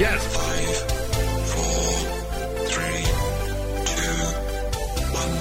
[0.00, 0.24] Yes.
[0.34, 0.76] Five,
[1.50, 1.92] four,
[2.64, 3.04] three,
[3.84, 4.16] two,
[5.12, 5.36] one.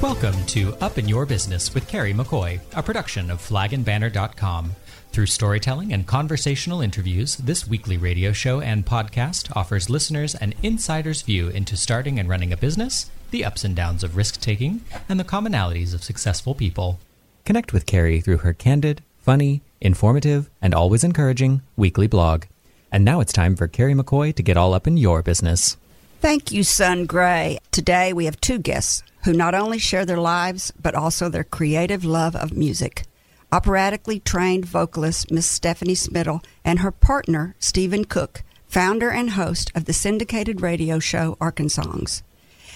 [0.00, 4.74] Welcome to Up in Your Business with Carrie McCoy, a production of flagandbanner.com.
[5.12, 11.20] Through storytelling and conversational interviews, this weekly radio show and podcast offers listeners an insider's
[11.20, 15.20] view into starting and running a business, the ups and downs of risk taking, and
[15.20, 16.98] the commonalities of successful people.
[17.44, 22.44] Connect with Carrie through her candid, funny, informative, and always encouraging weekly blog.
[22.90, 25.76] And now it's time for Carrie McCoy to get all up in your business.
[26.20, 27.58] Thank you, Sun Gray.
[27.70, 32.04] Today we have two guests who not only share their lives, but also their creative
[32.04, 33.04] love of music.
[33.52, 39.86] Operatically trained vocalist Miss Stephanie Smittle and her partner, Stephen Koch, founder and host of
[39.86, 42.22] the syndicated radio show Arkansongs.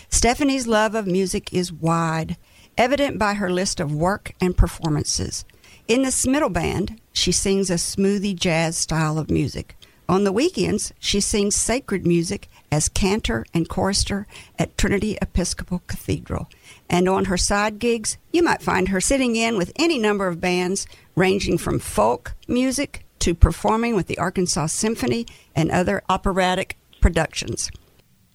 [0.09, 2.37] Stephanie's love of music is wide,
[2.79, 5.45] evident by her list of work and performances.
[5.89, 9.77] In the Smittle Band, she sings a smoothie jazz style of music.
[10.09, 16.49] On the weekends, she sings sacred music as cantor and chorister at Trinity Episcopal Cathedral.
[16.89, 20.41] And on her side gigs, you might find her sitting in with any number of
[20.41, 27.71] bands, ranging from folk music to performing with the Arkansas Symphony and other operatic productions.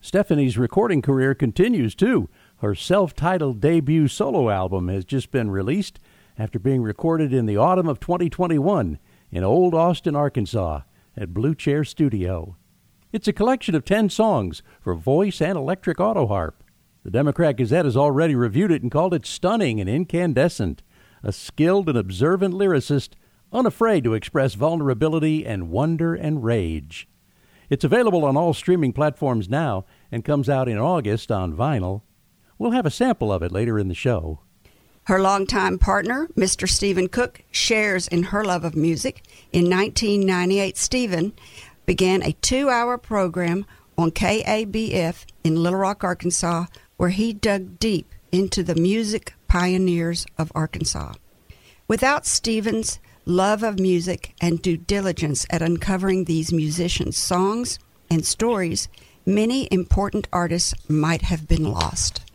[0.01, 2.27] Stephanie's recording career continues too.
[2.57, 5.99] Her self titled debut solo album has just been released
[6.37, 8.99] after being recorded in the autumn of 2021
[9.31, 10.81] in Old Austin, Arkansas
[11.15, 12.55] at Blue Chair Studio.
[13.11, 16.63] It's a collection of 10 songs for voice and electric auto harp.
[17.03, 20.83] The Democrat Gazette has already reviewed it and called it stunning and incandescent.
[21.23, 23.11] A skilled and observant lyricist,
[23.51, 27.07] unafraid to express vulnerability and wonder and rage.
[27.69, 32.03] It's available on all streaming platforms now and comes out in August on vinyl.
[32.57, 34.41] We'll have a sample of it later in the show.
[35.07, 36.67] Her longtime partner, Mr.
[36.67, 39.23] Stephen Koch, shares in her love of music.
[39.53, 41.31] In 1998, Stephen
[41.85, 43.65] began a two hour program
[43.97, 46.65] on KABF in Little Rock, Arkansas,
[46.97, 51.13] where he dug deep into the music pioneers of Arkansas.
[51.87, 57.79] Without Stephen's love of music and due diligence at uncovering these musicians' songs
[58.09, 58.89] and stories,
[59.25, 62.26] many important artists might have been lost.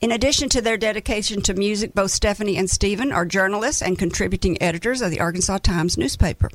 [0.00, 4.56] In addition to their dedication to music, both Stephanie and Stephen are journalists and contributing
[4.62, 6.48] editors of the Arkansas Times newspaper.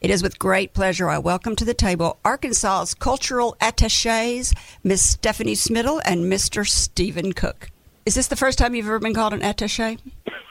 [0.00, 5.54] It is with great pleasure I welcome to the table Arkansas's cultural attaches, Miss Stephanie
[5.54, 6.68] Smittle and Mr.
[6.68, 7.70] Stephen Koch.
[8.04, 9.98] Is this the first time you've ever been called an attache?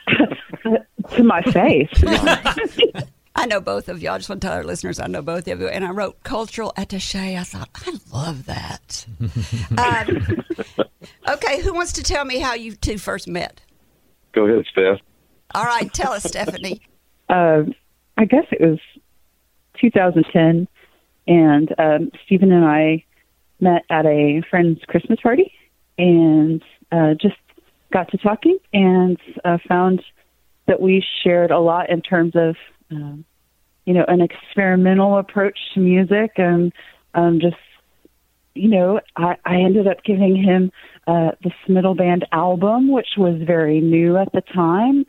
[1.15, 1.91] to my face.
[3.37, 4.09] I know both of you.
[4.09, 5.67] I just want to tell our listeners I know both of you.
[5.67, 7.37] And I wrote cultural attache.
[7.37, 9.05] I thought, I love that.
[9.77, 10.43] um,
[11.29, 13.61] okay, who wants to tell me how you two first met?
[14.33, 14.99] Go ahead, Steph.
[15.53, 16.81] All right, tell us, Stephanie.
[17.29, 17.63] Uh,
[18.17, 18.79] I guess it was
[19.81, 20.65] 2010,
[21.27, 23.03] and um, Stephen and I
[23.59, 25.51] met at a friend's Christmas party
[25.97, 27.35] and uh, just
[27.91, 30.01] got to talking and uh, found
[30.67, 32.55] that we shared a lot in terms of,
[32.91, 33.25] um,
[33.85, 36.73] you know, an experimental approach to music and
[37.13, 37.55] um, just,
[38.53, 40.71] you know, I, I ended up giving him
[41.07, 45.05] uh, the Smittle Band album, which was very new at the time,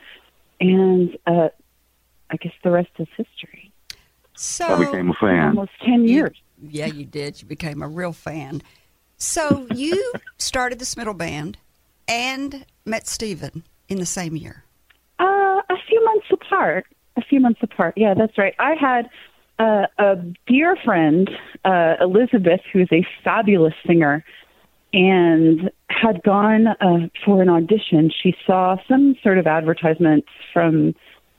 [0.60, 1.48] and uh,
[2.30, 3.72] I guess the rest is history.
[4.34, 5.48] So I became a fan.
[5.48, 6.36] Almost ten years.
[6.62, 7.40] Yeah, you did.
[7.42, 8.62] You became a real fan.
[9.16, 11.58] So you started the Smittle Band
[12.06, 14.62] and met Stephen in the same year.
[15.18, 15.24] Uh,
[15.68, 16.86] a few months apart.
[17.18, 17.94] A few months apart.
[17.96, 18.54] Yeah, that's right.
[18.60, 19.10] I had
[19.58, 21.28] uh, a dear friend,
[21.64, 24.24] uh, Elizabeth, who's a fabulous singer,
[24.92, 28.12] and had gone uh, for an audition.
[28.22, 30.94] She saw some sort of advertisement from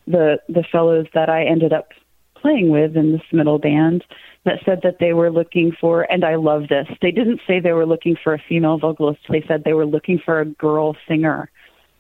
[0.06, 1.90] the the fellows that I ended up
[2.36, 4.04] playing with in the Smittle band
[4.46, 6.88] that said that they were looking for, and I love this.
[7.02, 9.22] They didn't say they were looking for a female vocalist.
[9.30, 11.50] They said they were looking for a girl singer.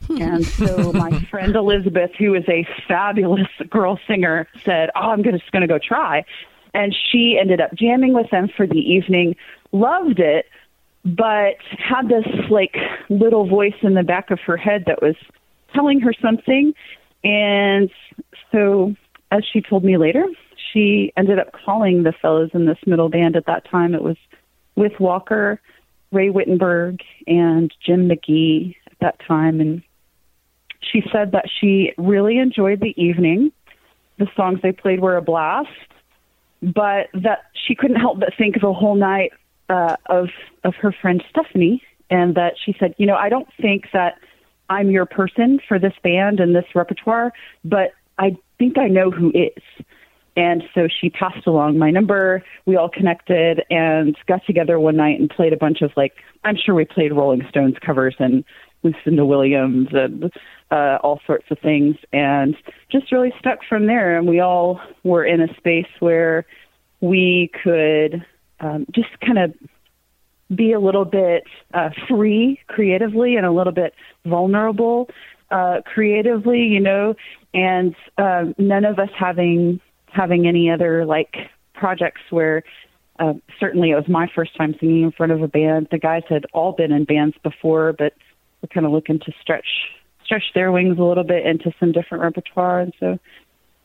[0.09, 5.51] And so my friend Elizabeth, who is a fabulous girl singer, said, "Oh, I'm just
[5.51, 6.23] going to go try."
[6.73, 9.35] And she ended up jamming with them for the evening,
[9.71, 10.45] loved it,
[11.03, 12.75] but had this like
[13.09, 15.15] little voice in the back of her head that was
[15.73, 16.73] telling her something.
[17.23, 17.89] And
[18.51, 18.95] so,
[19.31, 20.25] as she told me later,
[20.71, 23.93] she ended up calling the fellows in the Smittle band at that time.
[23.93, 24.17] It was
[24.75, 25.59] with Walker,
[26.11, 29.59] Ray Wittenberg, and Jim McGee at that time.
[29.59, 29.83] And
[30.79, 33.51] she said that she really enjoyed the evening.
[34.17, 35.69] The songs they played were a blast,
[36.61, 39.31] but that she couldn't help but think of a whole night
[39.69, 40.29] uh, of
[40.63, 44.17] of her friend Stephanie, and that she said, you know, I don't think that
[44.69, 47.31] I'm your person for this band and this repertoire,
[47.63, 49.63] but I think I know who is.
[50.35, 52.43] And so she passed along my number.
[52.65, 56.55] We all connected and got together one night and played a bunch of like, I'm
[56.55, 58.45] sure we played Rolling Stones covers and
[58.83, 60.31] Lucinda Williams and
[60.71, 62.55] uh, all sorts of things, and
[62.91, 64.17] just really stuck from there.
[64.17, 66.45] And we all were in a space where
[67.01, 68.25] we could
[68.59, 69.53] um, just kind of
[70.53, 71.43] be a little bit
[71.73, 73.93] uh, free creatively and a little bit
[74.25, 75.09] vulnerable
[75.51, 77.15] uh, creatively, you know,
[77.53, 79.79] and uh, none of us having
[80.11, 81.35] having any other like
[81.73, 82.63] projects where
[83.19, 85.87] uh, certainly it was my first time singing in front of a band.
[85.91, 88.13] The guys had all been in bands before, but
[88.61, 89.67] we're kind of looking to stretch
[90.23, 93.19] stretch their wings a little bit into some different repertoire, and so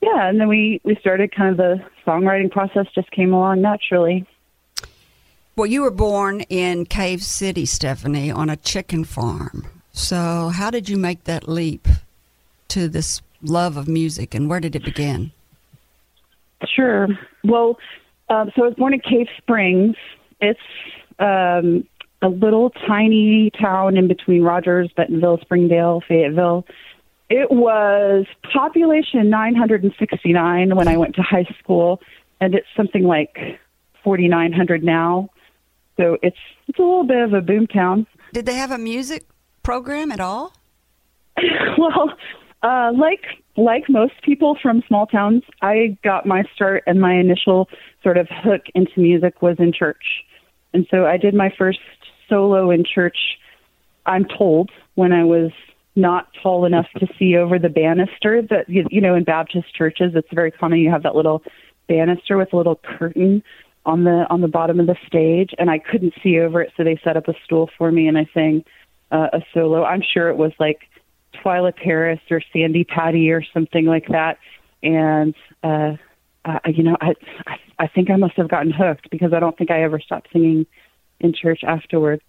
[0.02, 4.26] yeah, and then we we started kind of the songwriting process just came along naturally.
[5.56, 9.66] Well, you were born in Cave City, Stephanie, on a chicken farm.
[9.92, 11.86] So, how did you make that leap
[12.68, 15.30] to this love of music, and where did it begin?
[16.66, 17.08] Sure.
[17.44, 17.78] Well,
[18.28, 19.96] um, so I was born in Cave Springs.
[20.40, 20.58] It's
[21.18, 21.86] um,
[22.24, 26.64] a little tiny town in between Rogers, Bentonville, Springdale, Fayetteville.
[27.28, 32.00] It was population 969 when I went to high school,
[32.40, 33.36] and it's something like
[34.02, 35.28] 4,900 now.
[35.98, 36.36] So it's
[36.66, 38.06] it's a little bit of a boom town.
[38.32, 39.24] Did they have a music
[39.62, 40.54] program at all?
[41.78, 42.14] well,
[42.62, 43.22] uh, like
[43.56, 47.68] like most people from small towns, I got my start and my initial
[48.02, 50.24] sort of hook into music was in church,
[50.72, 51.78] and so I did my first
[52.28, 53.16] solo in church.
[54.06, 55.50] I'm told when I was
[55.96, 60.28] not tall enough to see over the banister that you, know in Baptist churches it's
[60.32, 61.42] very common you have that little
[61.88, 63.42] banister with a little curtain
[63.86, 66.82] on the on the bottom of the stage and I couldn't see over it so
[66.82, 68.64] they set up a stool for me and I sang
[69.12, 69.84] uh, a solo.
[69.84, 70.80] I'm sure it was like
[71.34, 74.38] Twila Paris or Sandi Patty or something like that
[74.82, 75.92] and uh
[76.44, 77.14] uh, you know I,
[77.46, 80.28] I I think I must have gotten hooked because I don't think I ever stopped
[80.32, 80.66] singing
[81.20, 82.22] in church afterwards.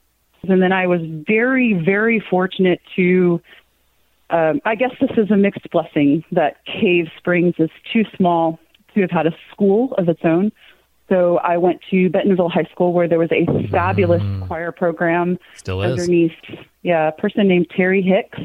[0.48, 3.42] And then I was very, very fortunate to,
[4.30, 8.60] um, I guess this is a mixed blessing that Cave Springs is too small
[8.94, 10.52] to have had a school of its own.
[11.10, 15.82] So I went to Bentonville High School where there was a fabulous choir program Still
[15.84, 15.92] is.
[15.92, 16.32] underneath,
[16.82, 18.40] yeah, a person named Terry Hicks,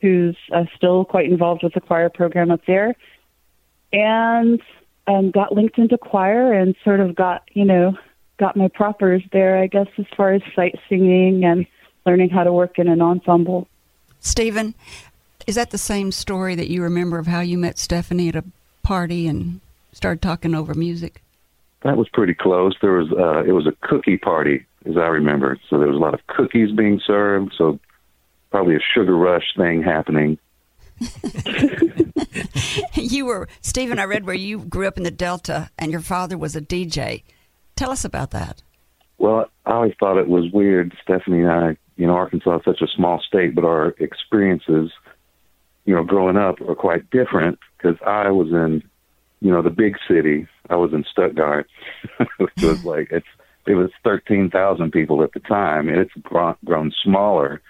[0.00, 2.94] who's uh, still quite involved with the choir program up there,
[3.92, 4.60] and
[5.08, 7.96] um, got linked into choir and sort of got, you know,
[8.40, 11.66] got my propers there, I guess, as far as sight singing and
[12.06, 13.68] learning how to work in an ensemble.
[14.18, 14.74] Stephen,
[15.46, 18.44] is that the same story that you remember of how you met Stephanie at a
[18.82, 19.60] party and
[19.92, 21.22] started talking over music?
[21.82, 22.74] That was pretty close.
[22.80, 25.58] There was uh, it was a cookie party, as I remember.
[25.68, 27.54] So there was a lot of cookies being served.
[27.56, 27.78] So
[28.50, 30.38] probably a sugar rush thing happening.
[32.94, 33.98] you were Stephen.
[33.98, 37.22] I read where you grew up in the Delta, and your father was a DJ.
[37.80, 38.62] Tell us about that.
[39.16, 40.94] Well, I always thought it was weird.
[41.02, 44.90] Stephanie and I, you know, Arkansas is such a small state, but our experiences,
[45.86, 48.82] you know, growing up are quite different because I was in,
[49.40, 50.46] you know, the big city.
[50.68, 51.70] I was in Stuttgart,
[52.36, 53.26] which was like it's
[53.66, 57.62] it was thirteen thousand people at the time, and it's grown, grown smaller,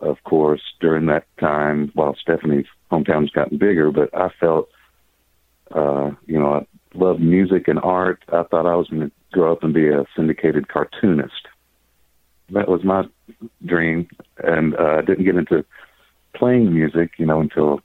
[0.00, 1.90] of course, during that time.
[1.92, 4.70] While Stephanie's hometown's gotten bigger, but I felt,
[5.72, 6.64] uh, you know,
[6.94, 8.22] loved music and art.
[8.28, 11.48] I thought I was going to grow up and be a syndicated cartoonist.
[12.50, 13.04] That was my
[13.64, 15.64] dream, and uh, I didn't get into
[16.34, 17.80] playing music, you know, until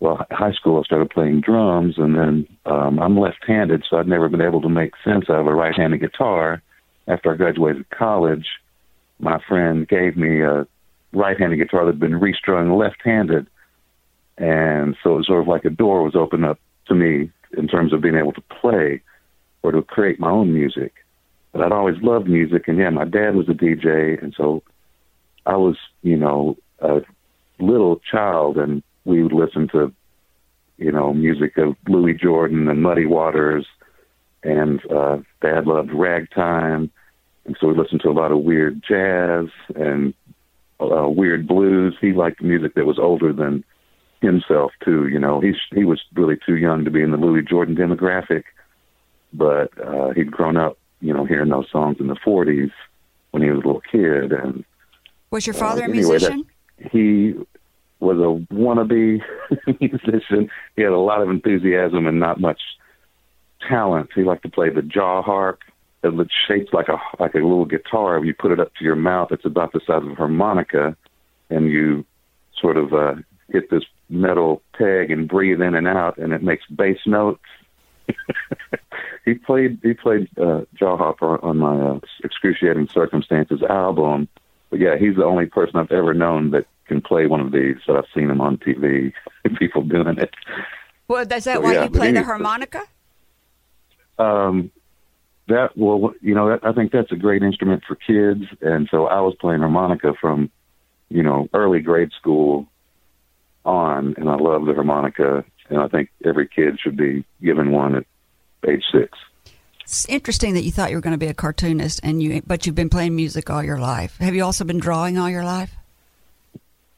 [0.00, 0.78] well, high school.
[0.78, 4.68] I started playing drums, and then um, I'm left-handed, so I'd never been able to
[4.68, 6.62] make sense of a right-handed guitar.
[7.08, 8.46] After I graduated college,
[9.18, 10.66] my friend gave me a
[11.12, 13.48] right-handed guitar that had been restrung left-handed,
[14.36, 17.68] and so it was sort of like a door was opened up to me in
[17.68, 19.02] terms of being able to play
[19.62, 20.92] or to create my own music.
[21.52, 24.62] But I'd always loved music, and yeah, my dad was a DJ, and so
[25.46, 27.00] I was, you know, a
[27.58, 29.92] little child, and we would listen to,
[30.76, 33.66] you know, music of Louis Jordan and Muddy Waters,
[34.42, 36.90] and uh, Dad loved ragtime,
[37.46, 40.12] and so we listened to a lot of weird jazz and
[40.80, 41.96] uh, weird blues.
[42.00, 43.64] He liked music that was older than
[44.20, 45.08] himself too.
[45.08, 48.44] You know, he's he was really too young to be in the Louis Jordan demographic,
[49.32, 52.70] but uh, he'd grown up, you know, hearing those songs in the '40s
[53.30, 54.32] when he was a little kid.
[54.32, 54.64] And
[55.30, 56.46] Was your father uh, a anyway, that- musician?
[56.92, 57.34] he
[58.00, 59.20] was a wannabe
[59.80, 60.48] musician.
[60.76, 62.60] He had a lot of enthusiasm and not much
[63.68, 64.10] talent.
[64.14, 65.60] He liked to play the jaw harp.
[66.04, 68.18] It's shaped like a like a little guitar.
[68.18, 70.96] When you put it up to your mouth, it's about the size of a harmonica,
[71.50, 72.04] and you
[72.60, 73.14] sort of uh,
[73.50, 77.42] hit this metal peg and breathe in and out, and it makes bass notes.
[79.24, 84.28] he played he played uh, Jawhopper on my uh, Excruciating Circumstances album.
[84.70, 87.76] But yeah, he's the only person I've ever known that can play one of these.
[87.86, 89.12] That I've seen him on TV,
[89.58, 90.34] people doing it.
[91.06, 92.82] Well, is that So, why yeah, you play the harmonica?
[94.18, 94.70] Um,
[95.48, 99.06] that well, you know, that, I think that's a great instrument for kids, and so
[99.06, 100.50] I was playing harmonica from,
[101.08, 102.68] you know, early grade school
[103.68, 107.94] on, and I love the harmonica, and I think every kid should be given one
[107.94, 108.04] at
[108.66, 109.18] age six.
[109.82, 112.66] It's interesting that you thought you were going to be a cartoonist, and you but
[112.66, 114.16] you've been playing music all your life.
[114.18, 115.74] Have you also been drawing all your life?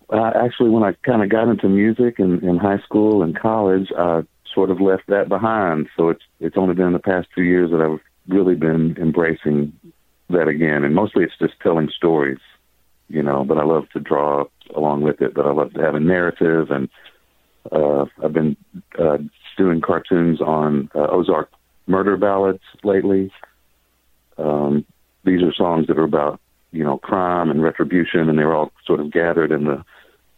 [0.09, 3.89] Uh, actually, when I kind of got into music in, in high school and college,
[3.97, 4.23] I
[4.53, 5.89] sort of left that behind.
[5.97, 9.73] So it's it's only been the past two years that I've really been embracing
[10.31, 12.39] that again, and mostly it's just telling stories,
[13.11, 13.45] you know.
[13.45, 15.35] But I love to draw along with it.
[15.35, 16.89] But I love to have a narrative, and
[17.71, 18.57] uh, I've been
[18.99, 19.19] uh,
[19.59, 21.51] doing cartoons on uh, Ozark
[21.87, 23.31] murder ballads lately.
[24.39, 24.87] Um,
[25.25, 26.41] these are songs that are about
[26.73, 29.85] you know crime and retribution, and they were all sort of gathered in the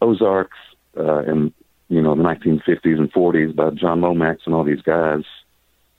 [0.00, 0.58] Ozarks
[0.98, 1.52] uh, in
[1.88, 5.22] you know the 1950s and 40s by John Lomax and all these guys,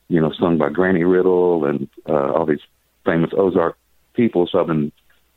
[0.09, 2.65] you know, sung by Granny Riddle and uh, all these
[3.05, 3.77] famous Ozark
[4.13, 4.47] people.
[4.51, 4.91] So I've been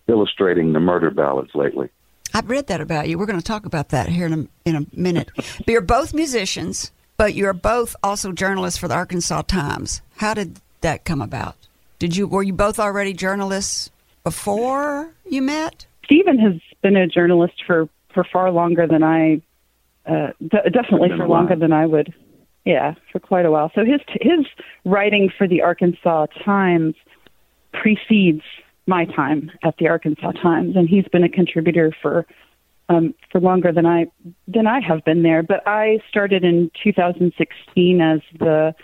[0.09, 1.89] illustrating the murder ballads lately.
[2.35, 3.19] I've read that about you.
[3.19, 5.31] We're going to talk about that here in a, in a minute.
[5.37, 10.03] but you're both musicians, but you're both also journalists for the Arkansas Times.
[10.17, 11.57] How did that come about?
[11.99, 13.91] Did you were you both already journalists
[14.23, 15.87] before you met?
[16.05, 19.43] Stephen has been a journalist for for far longer than I,
[20.07, 22.13] uh, d- definitely for longer than I would.
[22.65, 23.71] Yeah, for quite a while.
[23.75, 24.47] So his his
[24.85, 26.95] writing for the Arkansas Times
[27.73, 28.43] precedes
[28.87, 32.27] my time at the Arkansas Times, and he's been a contributor for
[32.89, 34.07] um, for longer than I
[34.47, 35.43] than I have been there.
[35.43, 38.75] But I started in 2016 as the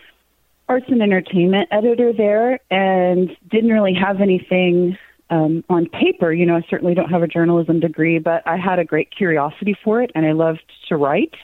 [0.69, 4.97] arts and entertainment editor there, and didn't really have anything
[5.31, 6.33] um, on paper.
[6.33, 9.77] You know, I certainly don't have a journalism degree, but I had a great curiosity
[9.85, 11.35] for it, and I loved to write.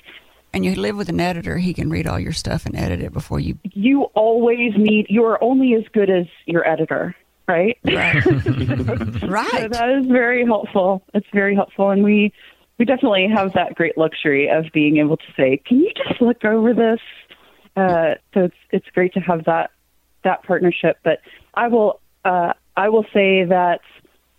[0.53, 3.13] And you live with an editor; he can read all your stuff and edit it
[3.13, 3.59] before you.
[3.63, 5.07] You always need.
[5.09, 7.15] You are only as good as your editor,
[7.49, 7.79] right?
[7.85, 8.23] Right.
[8.25, 9.73] So right.
[9.73, 11.03] that is very helpful.
[11.15, 12.33] It's very helpful, and we
[12.79, 16.45] we definitely have that great luxury of being able to say, "Can you just look
[16.45, 17.01] over this?"
[17.77, 19.71] Uh, so it's it's great to have that
[20.25, 20.99] that partnership.
[21.03, 21.21] But
[21.55, 23.81] I will uh, I will say that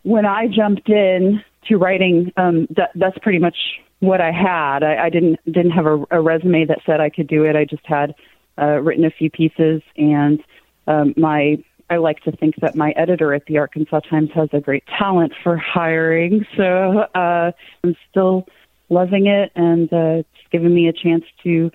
[0.04, 3.58] when I jumped in to writing, um, that that's pretty much
[4.00, 4.84] what I had.
[4.84, 7.56] I, I didn't didn't have a, a resume that said I could do it.
[7.56, 8.16] I just had
[8.58, 10.42] uh, written a few pieces, and
[10.88, 11.58] um, my
[11.90, 15.34] I like to think that my editor at the Arkansas Times has a great talent
[15.44, 16.46] for hiring.
[16.56, 17.52] So uh,
[17.84, 18.46] I'm still
[18.90, 21.72] loving it, and uh, it's given me a chance to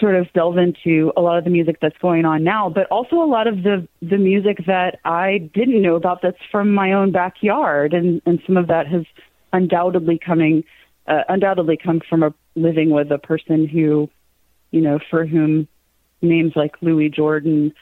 [0.00, 3.16] sort of delve into a lot of the music that's going on now, but also
[3.16, 7.12] a lot of the the music that I didn't know about that's from my own
[7.12, 9.04] backyard, and and some of that has
[9.52, 10.64] undoubtedly coming
[11.06, 14.10] uh, undoubtedly come from a living with a person who,
[14.70, 15.68] you know, for whom
[16.20, 17.72] names like Louis Jordan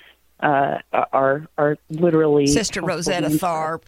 [0.45, 0.79] uh,
[1.13, 3.29] are are literally Sister Rosetta.
[3.31, 3.85] Tharpe,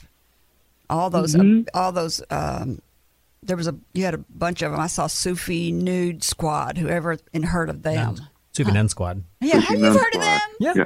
[0.91, 1.69] all those, Mhm.
[1.75, 2.23] all those.
[2.31, 2.81] Um,
[3.43, 4.81] there was a you had a bunch of them.
[4.81, 6.79] I saw Sufi Nude Squad.
[6.79, 8.17] Whoever and heard of them?
[8.53, 9.23] Super Nun Squad.
[9.41, 10.41] Yeah, have you Nun heard of them?
[10.59, 10.73] Yeah.
[10.77, 10.85] Yeah.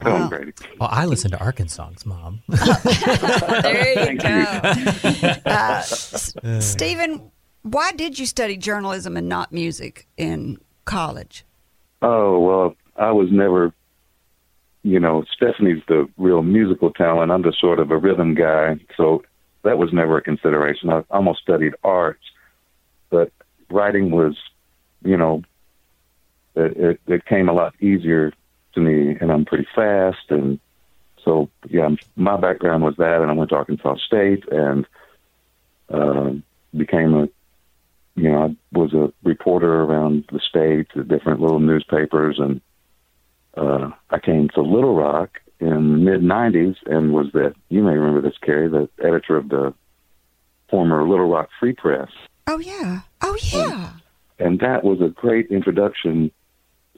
[0.00, 0.28] Tell 'em, Wow.
[0.28, 0.52] Grady.
[0.80, 2.40] Well, I listen to Arkansas songs, Mom.
[2.48, 4.28] There you go.
[5.46, 7.30] Uh, S- Stephen,
[7.62, 11.44] why did you study journalism and not music in college?
[12.02, 13.72] Oh well, I was never,
[14.82, 17.30] you know, Stephanie's the real musical talent.
[17.30, 19.22] I'm just sort of a rhythm guy, so
[19.62, 20.90] that was never a consideration.
[20.90, 22.24] I almost studied arts,
[23.10, 23.32] but
[23.70, 24.36] writing was,
[25.04, 25.42] you know,
[26.54, 28.32] it, it, it came a lot easier
[28.74, 30.58] to me, and I'm pretty fast, and
[31.24, 34.86] so yeah, my background was that, and I went to Arkansas State and
[35.88, 36.42] um
[36.74, 37.28] became a
[38.14, 42.60] you know, I was a reporter around the state at different little newspapers, and
[43.56, 47.92] uh, I came to Little Rock in the mid '90s and was the you may
[47.92, 49.74] remember this, Carrie, the editor of the
[50.70, 52.08] former Little Rock Free Press,
[52.46, 53.00] Oh yeah.
[53.20, 53.90] Oh yeah.
[54.38, 56.30] and that was a great introduction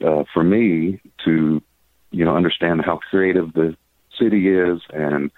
[0.05, 1.61] uh, for me to
[2.11, 3.75] you know understand how creative the
[4.19, 5.29] city is and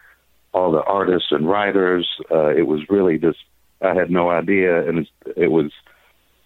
[0.53, 2.07] all the artists and writers.
[2.31, 3.39] Uh, it was really just
[3.81, 5.71] I had no idea, and it was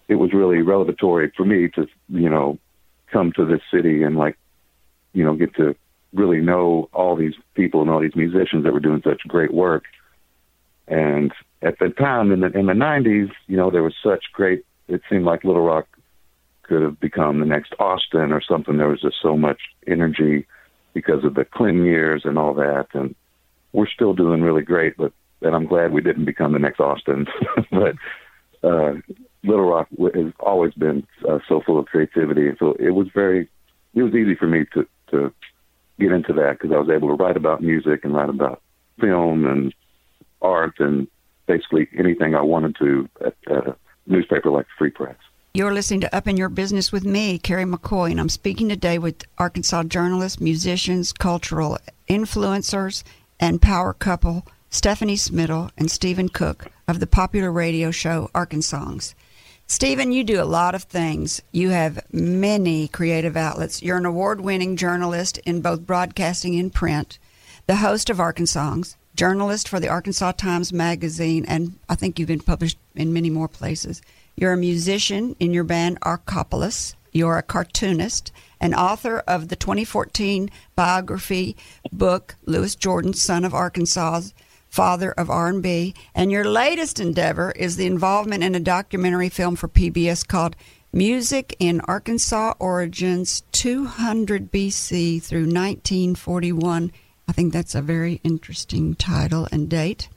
[0.08, 2.58] it was really revelatory for me to you know
[3.12, 4.38] come to this city and like
[5.14, 5.76] you know get to
[6.14, 9.84] really know all these people and all these musicians that were doing such great work.
[10.88, 14.66] And at the time in the in the nineties, you know, there was such great.
[14.88, 15.88] It seemed like Little Rock
[16.64, 18.78] could have become the next Austin or something.
[18.78, 20.46] There was just so much energy
[20.94, 23.16] because of the Clinton years and all that, and
[23.72, 24.98] we're still doing really great.
[24.98, 27.28] But and I'm glad we didn't become the next Austin.
[27.72, 27.96] but
[28.68, 28.94] uh,
[29.44, 33.50] Little Rock has always been uh, so full of creativity, and so it was very,
[33.96, 35.34] it was easy for me to to
[36.00, 38.62] get into that because I was able to write about music and write about
[39.00, 39.74] film and
[40.42, 41.08] art and
[41.48, 43.76] basically anything I wanted to at, a
[44.08, 45.16] newspaper like Free Press.
[45.54, 48.98] You're listening to Up in Your Business with me, Carrie McCoy, and I'm speaking today
[48.98, 51.78] with Arkansas journalists, musicians, cultural
[52.10, 53.04] influencers,
[53.40, 59.14] and power couple Stephanie Smittle and Stephen Koch of the popular radio show Arkansongs.
[59.72, 61.42] Stephen, you do a lot of things.
[61.54, 63.82] You have many creative outlets.
[63.82, 67.18] You're an award winning journalist in both broadcasting and print,
[67.68, 72.42] the host of Arkansongs, journalist for the Arkansas Times Magazine, and I think you've been
[72.42, 74.02] published in many more places.
[74.36, 76.96] You're a musician in your band Arkopolis.
[77.14, 81.56] You're a cartoonist, and author of the 2014 biography
[81.94, 84.22] book Louis Jordan, Son of Arkansas,
[84.72, 89.68] Father of R&B, and your latest endeavor is the involvement in a documentary film for
[89.68, 90.56] PBS called
[90.94, 96.92] Music in Arkansas Origins 200 BC through 1941.
[97.28, 100.08] I think that's a very interesting title and date.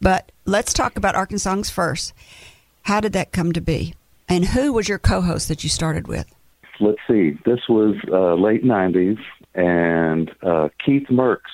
[0.00, 2.14] But let's talk about Arkansongs first.
[2.82, 3.94] How did that come to be?
[4.28, 6.32] And who was your co host that you started with?
[6.78, 7.36] Let's see.
[7.44, 9.18] This was uh, late 90s,
[9.56, 11.50] and uh, Keith Merks,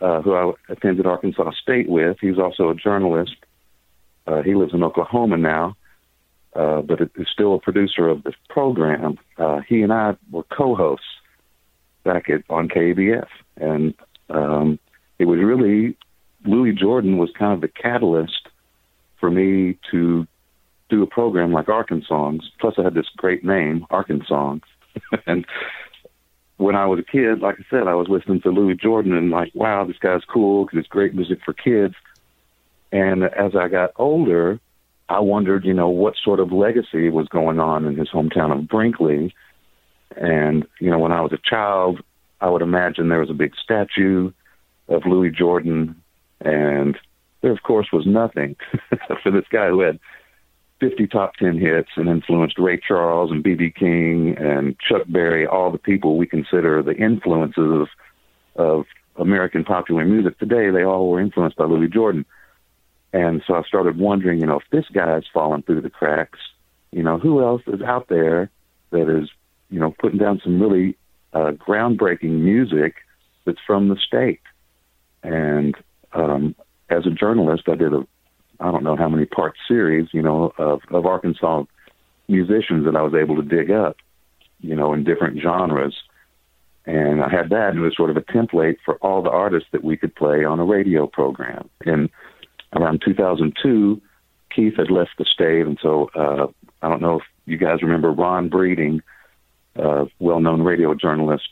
[0.00, 3.36] uh, who I attended Arkansas State with, he's also a journalist.
[4.26, 5.76] Uh, he lives in Oklahoma now,
[6.54, 9.18] uh, but is still a producer of this program.
[9.36, 11.06] Uh, he and I were co hosts
[12.04, 13.28] back at on KABF.
[13.56, 13.94] And
[14.30, 14.78] um,
[15.18, 15.96] it was really
[16.44, 18.48] Louis Jordan was kind of the catalyst
[19.20, 20.26] for me to
[20.88, 22.50] do a program like Arkansongs.
[22.60, 24.62] Plus, I had this great name, Arkansongs.
[25.26, 25.44] and
[26.58, 29.30] when I was a kid, like I said, I was listening to Louis Jordan and
[29.30, 31.94] like, wow, this guy's cool because it's great music for kids.
[32.92, 34.60] And as I got older,
[35.08, 38.68] I wondered, you know, what sort of legacy was going on in his hometown of
[38.68, 39.34] Brinkley.
[40.16, 42.00] And, you know, when I was a child,
[42.40, 44.32] I would imagine there was a big statue
[44.88, 45.94] of Louis Jordan.
[46.40, 46.98] And
[47.40, 48.56] there, of course, was nothing
[49.22, 50.00] for this guy who had
[50.80, 53.72] 50 top 10 hits and influenced Ray Charles and B.B.
[53.76, 57.88] King and Chuck Berry, all the people we consider the influences of,
[58.56, 58.84] of
[59.16, 60.70] American popular music today.
[60.70, 62.24] They all were influenced by Louis Jordan.
[63.12, 66.38] And so I started wondering, you know, if this guy's fallen through the cracks,
[66.92, 68.50] you know, who else is out there
[68.90, 69.28] that is,
[69.70, 70.96] you know, putting down some really
[71.32, 72.96] uh, groundbreaking music
[73.44, 74.40] that's from the state?
[75.22, 75.74] And
[76.12, 76.54] um,
[76.88, 78.06] as a journalist, I did a
[78.60, 81.64] I don't know how many part series, you know, of, of Arkansas
[82.28, 83.96] musicians that I was able to dig up,
[84.60, 85.94] you know, in different genres.
[86.86, 89.68] And I had that, and it was sort of a template for all the artists
[89.72, 91.68] that we could play on a radio program.
[91.84, 92.08] And
[92.74, 94.00] around 2002,
[94.54, 96.46] Keith had left the state, and so uh,
[96.80, 99.02] I don't know if you guys remember Ron Breeding,
[99.76, 101.48] uh, well-known radio journalist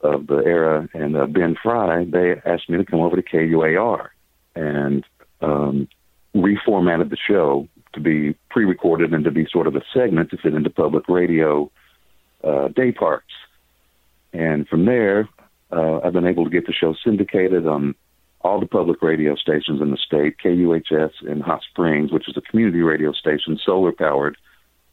[0.00, 2.04] of the era, and uh, Ben Fry.
[2.04, 4.08] They asked me to come over to KUAR,
[4.56, 5.04] and
[5.40, 5.88] um,
[6.34, 10.54] reformatted the show to be pre-recorded and to be sort of a segment to fit
[10.54, 11.70] into public radio
[12.44, 13.32] uh, day parts.
[14.32, 15.28] And from there,
[15.72, 17.94] uh, I've been able to get the show syndicated on
[18.42, 22.40] all the public radio stations in the state, KUHS in Hot Springs, which is a
[22.40, 24.36] community radio station, solar powered,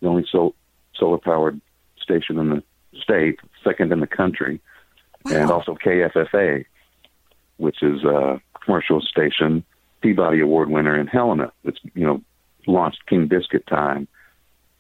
[0.02, 0.54] the only so,
[0.96, 1.62] solar powered
[2.02, 2.64] station in the
[3.02, 4.60] state, second in the country,
[5.26, 5.34] wow.
[5.34, 6.66] and also KFFA,
[7.58, 9.64] which is a commercial station
[10.08, 11.52] Peabody Award winner in Helena.
[11.66, 12.22] It's you know
[12.66, 14.08] launched King Biscuit Time,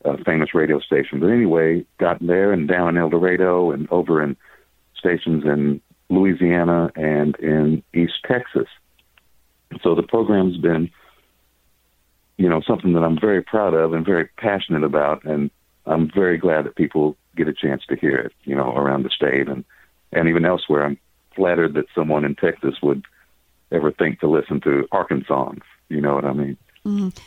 [0.06, 1.20] a famous radio station.
[1.20, 4.38] But anyway, got there and down in El Dorado and over in
[4.98, 8.68] stations in Louisiana and in East Texas.
[9.84, 10.90] So the program's been,
[12.38, 15.52] you know, something that I'm very proud of and very passionate about, and
[15.86, 19.10] I'm very glad that people get a chance to hear it, you know, around the
[19.10, 19.66] state and
[20.14, 20.86] and even elsewhere.
[20.86, 20.98] I'm
[21.36, 23.04] flattered that someone in Texas would
[23.72, 25.64] ever think to listen to Arkansongs.
[25.90, 26.58] You know what I mean?
[26.86, 27.18] Mm.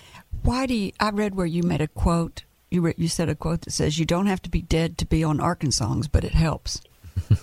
[0.43, 0.93] Why do you?
[1.01, 2.45] I read where you made a quote.
[2.71, 5.07] You re, you said a quote that says, "You don't have to be dead to
[5.07, 6.81] be on Arkansongs, but it helps."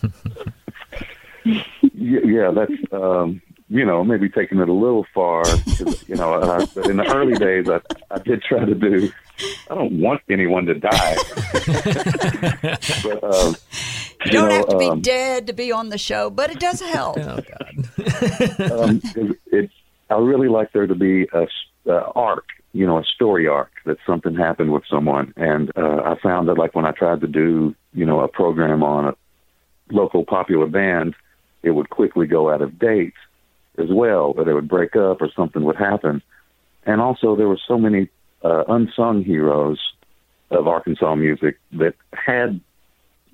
[1.45, 5.43] yeah, yeah, that's um, you know maybe taking it a little far.
[6.07, 9.12] You know, I, in the early days, I I did try to do.
[9.69, 11.15] I don't want anyone to die,
[13.03, 13.55] but um,
[14.25, 16.60] you, don't know, have to be um, dead to be on the show, but it
[16.60, 17.17] does help.
[17.21, 18.71] oh God!
[18.71, 19.71] um, it, it,
[20.10, 21.47] I really like there to be a,
[21.89, 25.34] a arc, you know, a story arc that something happened with someone.
[25.36, 28.84] And uh, I found that like when I tried to do, you know, a program
[28.84, 29.15] on a
[29.91, 31.15] local popular band,
[31.63, 33.13] it would quickly go out of date
[33.77, 36.21] as well, or they would break up or something would happen.
[36.86, 38.10] And also there were so many
[38.43, 39.80] uh, unsung heroes
[40.49, 42.62] of Arkansas music that had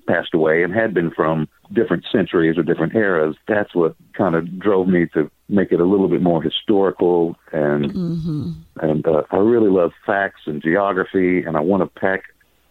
[0.06, 3.36] passed away and had been from different centuries or different eras.
[3.48, 7.92] That's what kind of drove me to make it a little bit more historical and
[7.92, 8.50] Mm-hmm.
[8.80, 12.22] and uh, I really love facts and geography and I want to pack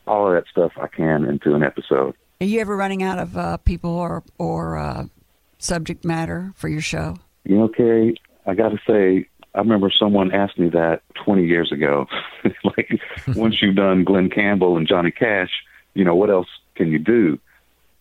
[0.08, 2.16] all of that stuff I can into an episode.
[2.42, 5.06] Are you ever running out of uh, people or or uh,
[5.60, 7.18] subject matter for your show?
[7.46, 8.16] You know, Carrie,
[8.46, 12.06] I got to say, I remember someone asked me that 20 years ago.
[12.64, 13.00] like,
[13.36, 15.50] once you've done Glen Campbell and Johnny Cash,
[15.94, 17.40] you know, what else can you do?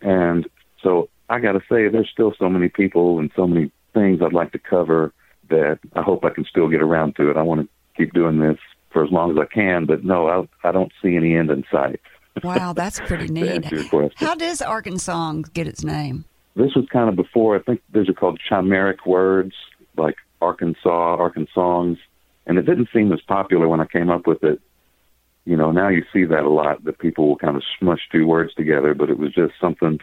[0.00, 0.46] And
[0.82, 4.32] so I got to say, there's still so many people and so many things I'd
[4.32, 5.12] like to cover
[5.50, 7.36] that I hope I can still get around to it.
[7.36, 8.58] I want to keep doing this
[8.90, 11.64] for as long as I can, but no, I, I don't see any end in
[11.70, 12.00] sight.
[12.42, 13.48] Wow, that's pretty neat.
[13.48, 14.26] answer your question.
[14.26, 16.24] How does Arkansas get its name?
[16.54, 17.56] this was kind of before.
[17.56, 19.54] I think these are called chimeric words,
[19.96, 21.98] like Arkansas, Arkansans,
[22.46, 24.60] and it didn't seem as popular when I came up with it.
[25.44, 28.26] You know, now you see that a lot that people will kind of smush two
[28.26, 29.98] words together, but it was just something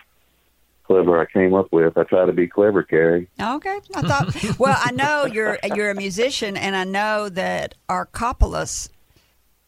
[0.83, 1.97] clever I came up with.
[1.97, 3.29] I try to be clever, Carrie.
[3.39, 4.59] Okay, I thought.
[4.59, 8.89] well, I know you're you're a musician, and I know that Arkopolis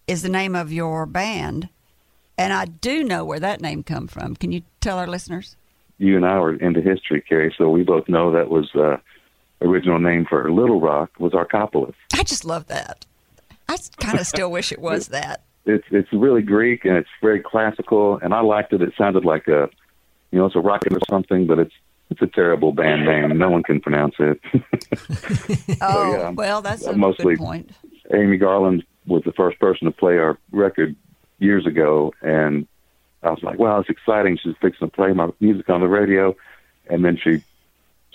[0.08, 1.70] is the name of your band,
[2.38, 4.36] and I do know where that name come from.
[4.36, 5.56] Can you tell our listeners?
[6.00, 8.98] You and I were into history, Carrie, so we both know that was uh,
[9.62, 11.94] original name for Little Rock was Arkopolis.
[12.14, 13.06] I just love that.
[13.70, 15.44] I kind of still wish it was that.
[15.66, 18.82] It's it's really Greek and it's very classical, and I liked it.
[18.82, 19.70] It sounded like a,
[20.32, 21.74] you know, it's a rocket or something, but it's
[22.10, 23.38] it's a terrible band name.
[23.38, 24.40] No one can pronounce it.
[25.84, 27.72] Oh, yeah, well, that's a mostly- good point.
[28.14, 30.96] Amy Garland was the first person to play our record
[31.40, 32.68] years ago, and
[33.24, 36.36] I was like, "Wow, it's exciting!" She's fixing to play my music on the radio,
[36.90, 37.42] and then she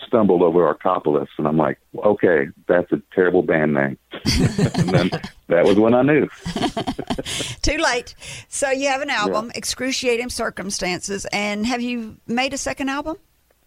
[0.05, 5.11] stumbled over Arkopolis, and I'm like, "Okay, that's a terrible band name." and then
[5.49, 6.29] that was when I knew.
[7.63, 8.15] Too late.
[8.49, 13.17] So you have an album, Excruciating Circumstances, and have you made a second album?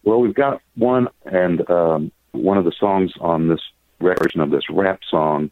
[0.04, 3.62] Well, we've got one, and um, one of the songs on this
[4.02, 5.52] version of this rap song.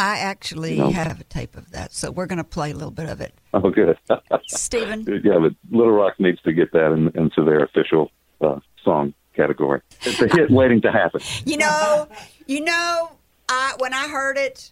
[0.00, 0.90] I actually No.
[0.90, 3.34] have a tape of that, so we're going to play a little bit of it.
[3.52, 3.98] Oh, good.
[4.46, 9.12] Stephen, yeah, but Little Rock needs to get that in, into their official uh, song
[9.38, 9.80] category.
[10.02, 11.20] It's a hit waiting to happen.
[11.46, 12.08] you know,
[12.46, 13.10] you know,
[13.48, 14.70] I when I heard it,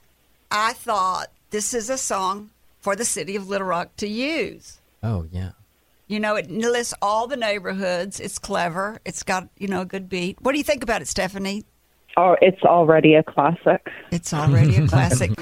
[0.51, 2.51] I thought this is a song
[2.81, 4.79] for the city of Little Rock to use.
[5.03, 5.51] Oh yeah.
[6.09, 8.21] You know, it lists all the neighborhoods.
[8.21, 8.99] It's clever.
[9.05, 10.37] It's got you know a good beat.
[10.41, 11.65] What do you think about it, Stephanie?
[12.17, 13.87] Oh, it's already a classic.
[14.11, 15.33] It's already a classic.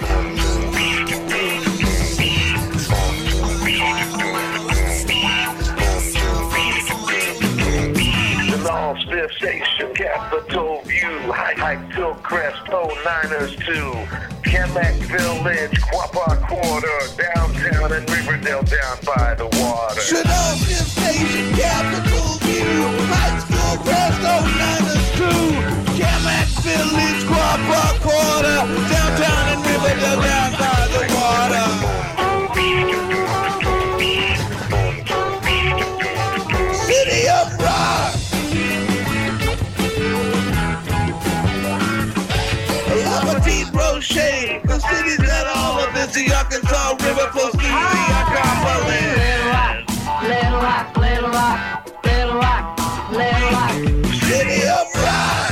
[8.95, 13.65] Lost Station, Capitol View, Hike, Hike till Crest, oh Niners 2,
[14.49, 20.01] Cammack Village, Quapaw Quarter, downtown and Riverdale down by the water.
[20.01, 28.59] Chanel Station, Capitol View, High School, Presto, Niners 2, Cammack Village, Quapaw Quarter,
[28.95, 31.85] downtown and Riverdale down by the water.
[46.15, 47.67] The Arkansas River flows through the
[48.15, 49.17] Arkopolis.
[50.23, 52.79] Little Rock, Little Rock, Little Rock,
[53.11, 53.73] Little Rock.
[54.23, 55.51] City of Rock.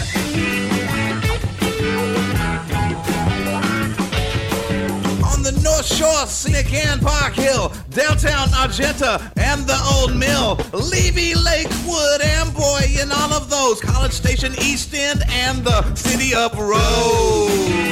[5.32, 11.34] On the North Shore, Scenic and Park Hill, downtown Argenta and the Old Mill, Levy,
[11.34, 17.91] Lakewood, Amboy, and all of those, College Station, East End, and the City of Rose.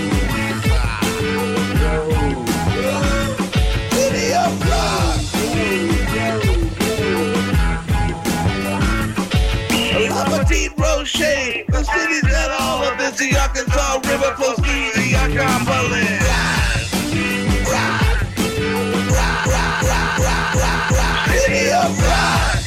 [10.51, 16.21] Labatine Rocher, the cities that all of this, the Arkansas River flows through the Arkopolis.
[21.39, 22.59] City of Rock.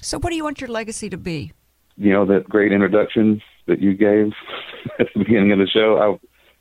[0.00, 1.52] so, what do you want your legacy to be?
[1.96, 4.32] You know that great introduction that you gave
[5.00, 5.98] at the beginning of the show.
[5.98, 6.16] I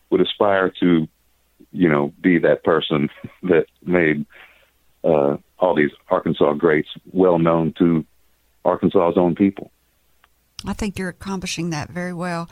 [0.09, 1.07] would aspire to,
[1.71, 3.09] you know, be that person
[3.43, 4.25] that made
[5.03, 8.05] uh, all these Arkansas greats well known to
[8.65, 9.71] Arkansas's own people.
[10.65, 12.49] I think you're accomplishing that very well.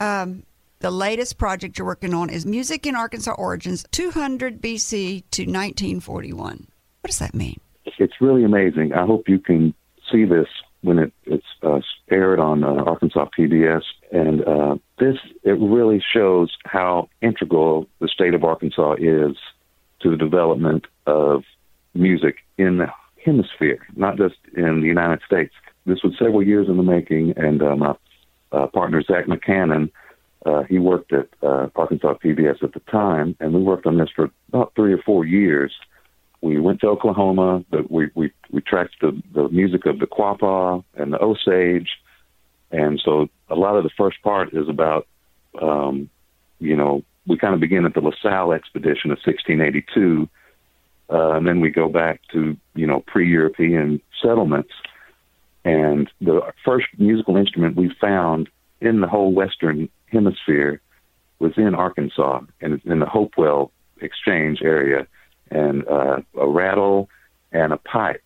[0.00, 0.42] Um,
[0.80, 6.68] The latest project you're working on is Music in Arkansas Origins 200 BC to 1941.
[7.00, 7.60] What does that mean?
[7.98, 8.92] It's really amazing.
[8.92, 9.74] I hope you can
[10.10, 10.46] see this
[10.82, 11.80] when it, it's uh,
[12.12, 13.82] aired on uh, Arkansas PBS.
[14.12, 19.36] And uh, this, it really shows how integral the state of Arkansas is
[20.02, 21.42] to the development of
[21.94, 22.88] music in the
[23.24, 25.52] hemisphere, not just in the United States.
[25.86, 27.94] This was several years in the making, and uh, my
[28.52, 29.90] uh, partner, Zach McCannon,
[30.46, 34.08] uh, he worked at uh, Arkansas PBS at the time, and we worked on this
[34.14, 35.74] for about three or four years.
[36.40, 40.84] We went to Oklahoma, but we we we tracked the the music of the Quapaw
[40.94, 41.88] and the Osage,
[42.70, 45.08] and so a lot of the first part is about,
[45.60, 46.08] um,
[46.60, 50.28] you know, we kind of begin at the LaSalle expedition of 1682,
[51.10, 54.72] uh, and then we go back to you know pre-European settlements,
[55.64, 58.48] and the first musical instrument we found
[58.80, 60.80] in the whole Western Hemisphere
[61.38, 65.06] was in Arkansas, in, in the Hopewell Exchange area,
[65.50, 67.08] and uh, a rattle
[67.52, 68.22] and a pipe.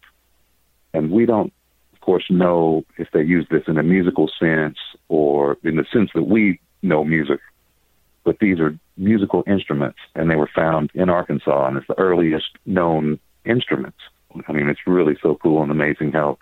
[0.94, 1.52] And we don't,
[1.92, 6.10] of course, know if they use this in a musical sense or in the sense
[6.14, 7.40] that we know music,
[8.24, 12.50] but these are musical instruments, and they were found in Arkansas, and it's the earliest
[12.66, 13.98] known instruments.
[14.48, 16.38] I mean, it's really so cool and amazing how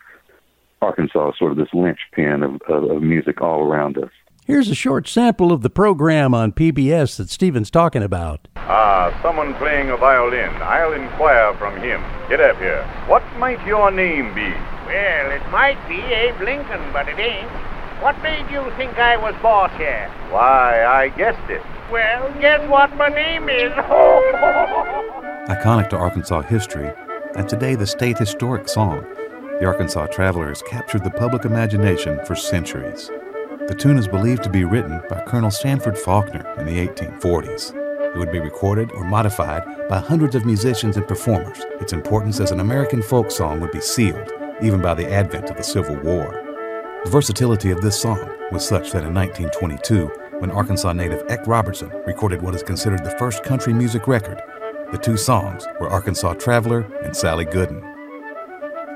[0.83, 4.11] Arkansas is sort of this linchpin of, of, of music all around us.
[4.47, 8.49] Here's a short sample of the program on PBS that Stephen's talking about.
[8.57, 10.51] Ah, someone playing a violin.
[10.63, 12.03] I'll inquire from him.
[12.29, 12.83] Get up here.
[13.07, 14.51] What might your name be?
[14.87, 17.49] Well, it might be Abe Lincoln, but it ain't.
[18.01, 20.11] What made you think I was boss here?
[20.31, 21.61] Why, I guessed it.
[21.93, 23.71] Well, guess what my name is?
[25.51, 26.91] Iconic to Arkansas history,
[27.37, 29.05] and today the state historic song,
[29.59, 33.09] the Arkansas Traveler has captured the public imagination for centuries.
[33.69, 37.77] The tune is believed to be written by Colonel Sanford Faulkner in the 1840s.
[38.15, 41.59] It would be recorded or modified by hundreds of musicians and performers.
[41.83, 44.33] Its importance as an American folk song would be sealed,
[44.63, 46.50] even by the advent of the Civil War.
[47.05, 51.91] The versatility of this song was such that in 1922, when Arkansas native Eck Robertson
[52.07, 54.43] recorded what is considered the first country music record,
[54.93, 57.81] the two songs were Arkansas Traveler and Sally Gooden.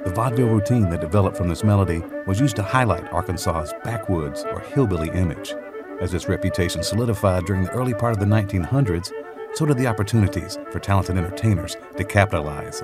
[0.04, 4.60] The vaudeville routine that developed from this melody was used to highlight Arkansas's backwoods or
[4.60, 5.54] hillbilly image.
[6.02, 9.10] As its reputation solidified during the early part of the 1900s,
[9.54, 12.82] so did the opportunities for talented entertainers to capitalize.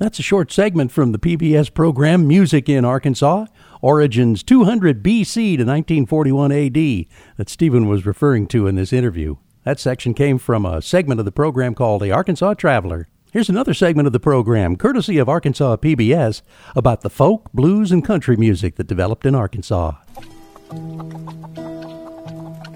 [0.00, 3.44] That's a short segment from the PBS program Music in Arkansas,
[3.82, 7.04] Origins 200 BC to 1941 AD,
[7.36, 9.36] that Stephen was referring to in this interview.
[9.64, 13.08] That section came from a segment of the program called The Arkansas Traveler.
[13.30, 16.40] Here's another segment of the program, courtesy of Arkansas PBS,
[16.74, 19.96] about the folk, blues, and country music that developed in Arkansas.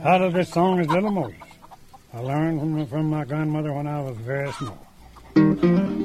[0.02, 1.38] Title of this song is Little Moses.
[2.12, 6.03] I learned from, from my grandmother when I was very small.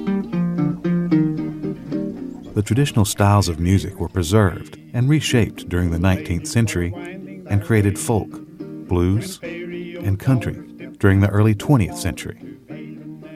[2.55, 7.97] The traditional styles of music were preserved and reshaped during the 19th century and created
[7.97, 8.27] folk,
[8.59, 10.55] blues, and country
[10.97, 12.39] during the early 20th century.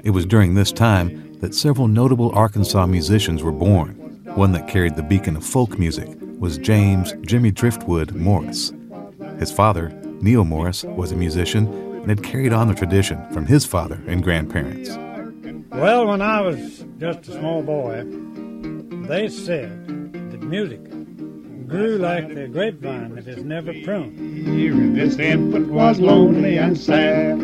[0.04, 3.92] It was during this time that several notable Arkansas musicians were born.
[4.36, 8.74] One that carried the beacon of folk music was James Jimmy Driftwood Morris.
[9.38, 9.90] His father,
[10.22, 14.24] Neil Morris, was a musician and had carried on the tradition from his father and
[14.24, 14.90] grandparents.
[15.70, 18.06] Well, when I was just a small boy,
[19.08, 19.88] they said
[20.32, 20.82] that music
[21.68, 24.96] grew like the grapevine that is never pruned.
[24.96, 27.40] This infant was lonely and sad.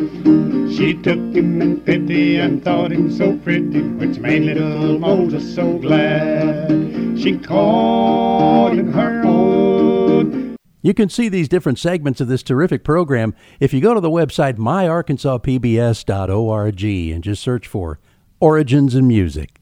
[0.72, 5.78] She took him in pity and thought him so pretty, which made little Moses so
[5.78, 7.18] glad.
[7.18, 10.56] She called him her own.
[10.82, 14.10] You can see these different segments of this terrific program if you go to the
[14.10, 18.00] website myarkansaspbs.org and just search for
[18.40, 19.59] Origins in Music.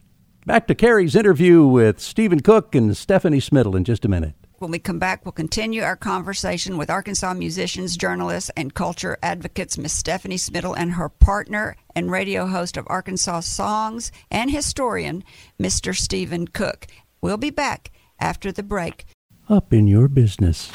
[0.49, 4.33] Back to Carrie's interview with Stephen Koch and Stephanie Smittle in just a minute.
[4.61, 9.77] When we come back, we'll continue our conversation with Arkansas musicians, journalists, and culture advocates
[9.77, 15.23] Miss Stephanie Smittle and her partner and radio host of Arkansas Songs and historian,
[15.61, 15.95] Mr.
[15.95, 16.87] Stephen Koch.
[17.21, 19.05] We'll be back after the break.
[19.51, 20.73] Up in Your Business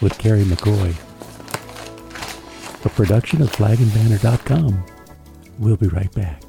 [0.00, 0.94] with Carrie McCoy.
[2.84, 4.86] A production of flagandbanner.com.
[5.58, 6.45] We'll be right back.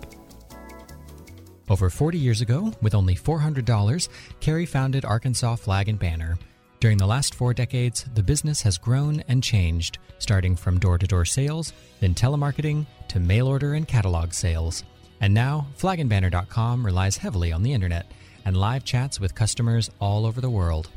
[1.69, 4.08] Over 40 years ago, with only $400,
[4.39, 6.38] Carrie founded Arkansas Flag and Banner.
[6.80, 11.06] During the last four decades, the business has grown and changed, starting from door to
[11.06, 14.84] door sales, then telemarketing, to mail order and catalog sales.
[15.19, 18.06] And now, flagandbanner.com relies heavily on the internet
[18.45, 20.89] and live chats with customers all over the world.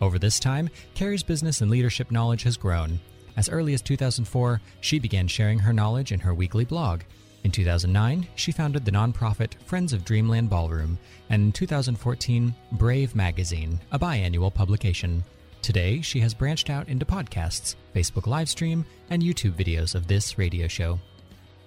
[0.00, 2.98] Over this time, Carrie's business and leadership knowledge has grown.
[3.36, 7.02] As early as 2004, she began sharing her knowledge in her weekly blog.
[7.46, 10.98] In 2009, she founded the nonprofit Friends of Dreamland Ballroom,
[11.30, 15.22] and in 2014, Brave Magazine, a biannual publication.
[15.62, 20.66] Today, she has branched out into podcasts, Facebook livestream, and YouTube videos of this radio
[20.66, 20.98] show.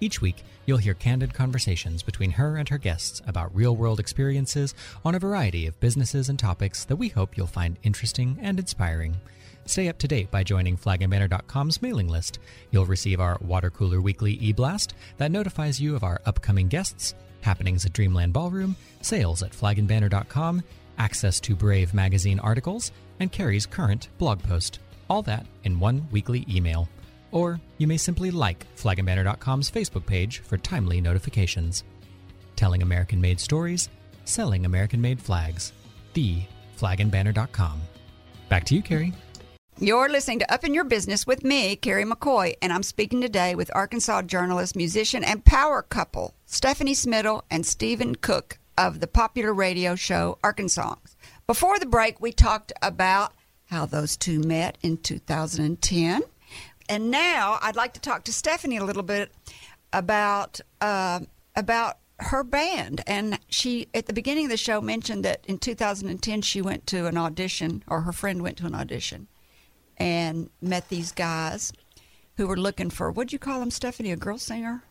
[0.02, 4.74] Each week, you'll hear candid conversations between her and her guests about real world experiences
[5.02, 9.18] on a variety of businesses and topics that we hope you'll find interesting and inspiring.
[9.66, 12.38] Stay up to date by joining flagandbanner.com's mailing list.
[12.70, 17.14] You'll receive our Water Cooler Weekly e blast that notifies you of our upcoming guests,
[17.40, 20.62] happenings at Dreamland Ballroom, sales at flagandbanner.com,
[20.98, 24.80] access to Brave magazine articles, and Carrie's current blog post.
[25.08, 26.88] All that in one weekly email.
[27.32, 31.84] Or you may simply like flagandbanner.com's Facebook page for timely notifications.
[32.56, 33.88] Telling American made stories,
[34.24, 35.72] selling American made flags.
[36.14, 36.42] The
[36.78, 37.80] flagandbanner.com.
[38.48, 39.12] Back to you, Carrie.
[39.82, 43.54] You're listening to Up in Your Business with me, Carrie McCoy, and I'm speaking today
[43.54, 49.54] with Arkansas journalist, musician, and power couple Stephanie Smittle and Stephen Koch of the popular
[49.54, 51.16] radio show Arkansongs.
[51.46, 53.32] Before the break, we talked about
[53.70, 56.24] how those two met in 2010.
[56.90, 59.32] And now I'd like to talk to Stephanie a little bit
[59.94, 61.20] about uh,
[61.56, 63.02] about her band.
[63.06, 67.06] And she, at the beginning of the show, mentioned that in 2010 she went to
[67.06, 69.26] an audition, or her friend went to an audition,
[70.00, 71.72] and met these guys
[72.36, 74.10] who were looking for what'd you call them, Stephanie?
[74.10, 74.82] A girl singer?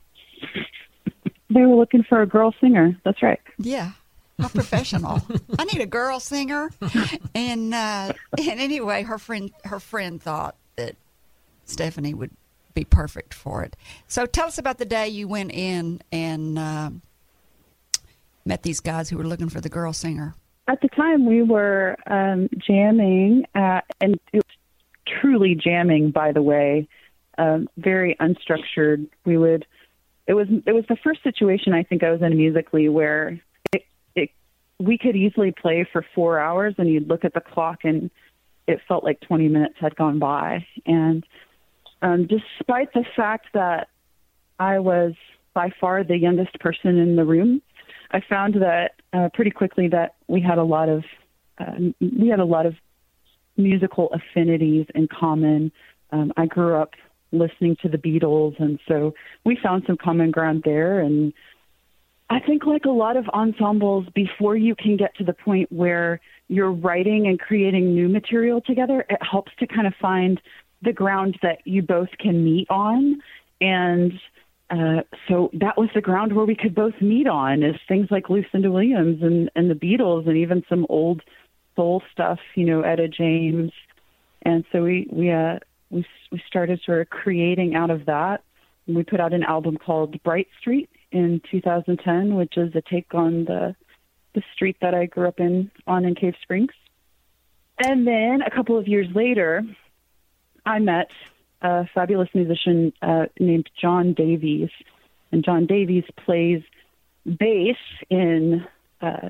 [1.50, 2.95] They were looking for a girl singer.
[3.04, 3.39] That's right.
[3.58, 3.91] Yeah.
[4.39, 5.22] How professional!
[5.60, 6.69] I need a girl singer,
[7.36, 10.95] and uh, and anyway, her friend her friend thought that
[11.65, 12.32] Stephanie would
[12.74, 13.76] be perfect for it.
[14.08, 16.91] So tell us about the day you went in and uh,
[18.45, 20.36] met these guys who were looking for the girl singer.
[20.69, 24.58] At the time, we were um, jamming, at, and it was
[25.22, 26.12] truly jamming.
[26.12, 26.88] By the way,
[27.38, 29.08] um, very unstructured.
[29.26, 29.65] We would.
[30.28, 30.48] It was.
[30.65, 33.39] It was the first situation I think I was in musically where
[33.74, 33.84] it,
[34.15, 34.30] it
[34.80, 38.12] we could easily play for four hours, and you'd look at the clock, and
[38.67, 40.65] it felt like 20 minutes had gone by.
[40.86, 41.26] And
[42.04, 43.89] um, despite the fact that
[44.60, 45.13] I was
[45.54, 47.62] by far the youngest person in the room,
[48.12, 51.04] I found that uh, pretty quickly that we had a lot of
[51.58, 52.76] uh, we had a lot of
[53.60, 55.72] musical affinities in common.
[56.12, 56.91] Um, I grew up
[57.32, 59.13] listening to the Beatles, and so
[59.45, 61.00] we found some common ground there.
[61.00, 61.34] And
[62.30, 66.19] I think, like a lot of ensembles, before you can get to the point where
[66.48, 70.41] you're writing and creating new material together, it helps to kind of find
[70.82, 73.22] the ground that you both can meet on.
[73.62, 74.13] And
[74.69, 78.30] uh, so that was the ground where we could both meet on is things like
[78.30, 81.22] Lucinda Williams and, and the Beatles and even some old
[81.79, 83.71] soul stuff, you know, Etta James.
[84.41, 88.43] And so we, we, uh, we, we started sort of creating out of that.
[88.85, 93.13] And we put out an album called Bright Street in 2010, which is a take
[93.13, 93.75] on the,
[94.35, 96.73] the street that I grew up in on in Cave Springs.
[97.81, 99.63] And then a couple of years later,
[100.65, 101.11] I met
[101.61, 104.69] a fabulous musician uh, named John Davies,
[105.31, 106.61] and John Davies plays
[107.25, 107.77] bass
[108.09, 108.65] in
[109.01, 109.29] uh,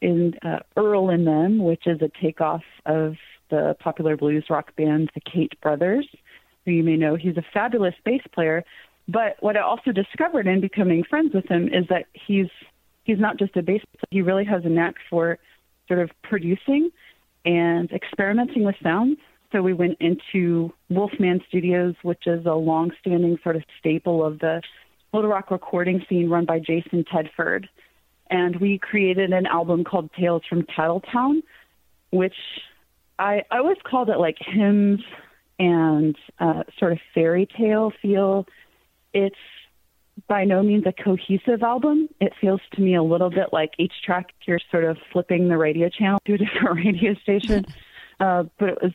[0.00, 3.16] in uh, Earl and Them, which is a takeoff of
[3.50, 6.08] the popular blues rock band the Cate Brothers,
[6.64, 7.16] who you may know.
[7.16, 8.64] He's a fabulous bass player.
[9.08, 12.48] But what I also discovered in becoming friends with him is that he's
[13.04, 14.08] he's not just a bass player.
[14.10, 15.38] He really has a knack for
[15.88, 16.90] sort of producing
[17.44, 19.18] and experimenting with sounds.
[19.50, 24.62] So we went into Wolfman Studios, which is a long-standing sort of staple of the
[25.12, 27.66] Little Rock recording scene run by Jason Tedford.
[28.30, 31.42] And we created an album called Tales from Tattletown,
[32.10, 32.34] which
[33.18, 35.00] I, I always called it like hymns
[35.58, 38.46] and uh, sort of fairy tale feel.
[39.12, 39.36] It's
[40.28, 42.08] by no means a cohesive album.
[42.20, 45.58] It feels to me a little bit like each track you're sort of flipping the
[45.58, 47.66] radio channel to a different radio station.
[48.20, 48.92] uh, but it was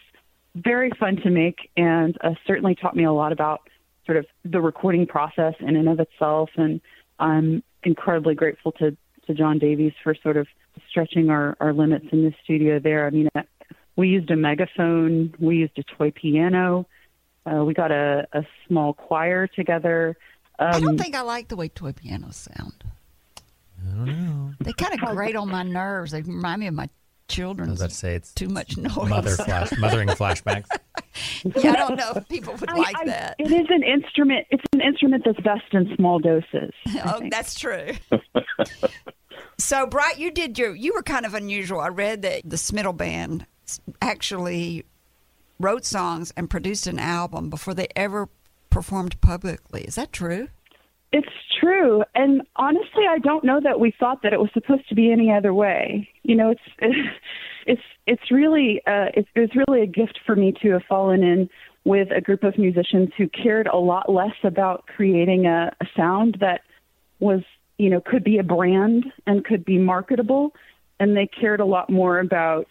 [0.55, 3.61] very fun to make and uh, certainly taught me a lot about
[4.05, 6.49] sort of the recording process in and of itself.
[6.55, 6.79] And
[7.19, 8.95] I'm incredibly grateful to,
[9.27, 10.47] to John Davies for sort of
[10.89, 13.07] stretching our, our limits in the studio there.
[13.07, 13.43] I mean, uh,
[13.95, 16.85] we used a megaphone, we used a toy piano,
[17.45, 20.17] uh, we got a, a small choir together.
[20.59, 22.83] Um, I don't think I like the way toy pianos sound.
[23.81, 24.53] I don't know.
[24.59, 26.11] They kind of grate on my nerves.
[26.11, 26.89] They remind me of my
[27.27, 27.69] children.
[27.69, 29.09] I was about to say it's too much noise.
[29.09, 30.67] Mother flash, mothering flashbacks.
[31.43, 33.35] Yeah, I don't know if people would I- like I- that.
[33.39, 34.47] It is an instrument.
[34.49, 36.71] It's an instrument that's best in small doses.
[37.05, 37.91] Oh, that's true.
[39.57, 40.75] so, Bright, you did your.
[40.75, 41.79] You were kind of unusual.
[41.79, 43.45] I read that the Smittle band
[44.01, 44.85] actually
[45.59, 48.29] wrote songs and produced an album before they ever
[48.69, 49.83] performed publicly.
[49.83, 50.49] Is that true?
[51.13, 51.27] It's
[51.61, 55.11] true, and honestly, I don't know that we thought that it was supposed to be
[55.13, 56.09] any other way.
[56.23, 56.97] You know, it's it's
[57.65, 61.49] it's it's really uh, it's, it's really a gift for me to have fallen in
[61.83, 66.37] with a group of musicians who cared a lot less about creating a, a sound
[66.39, 66.61] that
[67.19, 67.41] was
[67.77, 70.53] you know could be a brand and could be marketable,
[70.99, 72.67] and they cared a lot more about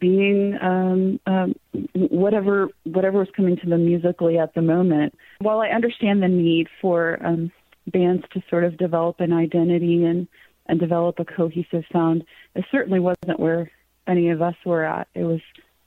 [0.00, 1.54] being um, um,
[1.94, 5.14] whatever whatever was coming to them musically at the moment.
[5.40, 7.52] While I understand the need for um,
[7.86, 10.26] bands to sort of develop an identity and
[10.68, 13.70] and develop a cohesive sound, it certainly wasn't where
[14.06, 15.08] any of us were at.
[15.14, 15.40] It was,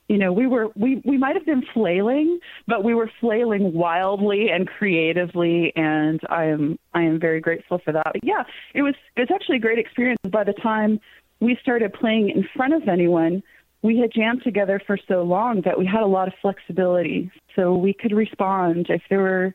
[0.08, 4.48] you know, we were we we might have been flailing, but we were flailing wildly
[4.50, 8.06] and creatively, and I am I am very grateful for that.
[8.12, 10.18] But yeah, it was it was actually a great experience.
[10.30, 11.00] By the time
[11.40, 13.42] we started playing in front of anyone
[13.82, 17.30] we had jammed together for so long that we had a lot of flexibility.
[17.56, 19.54] So we could respond if there were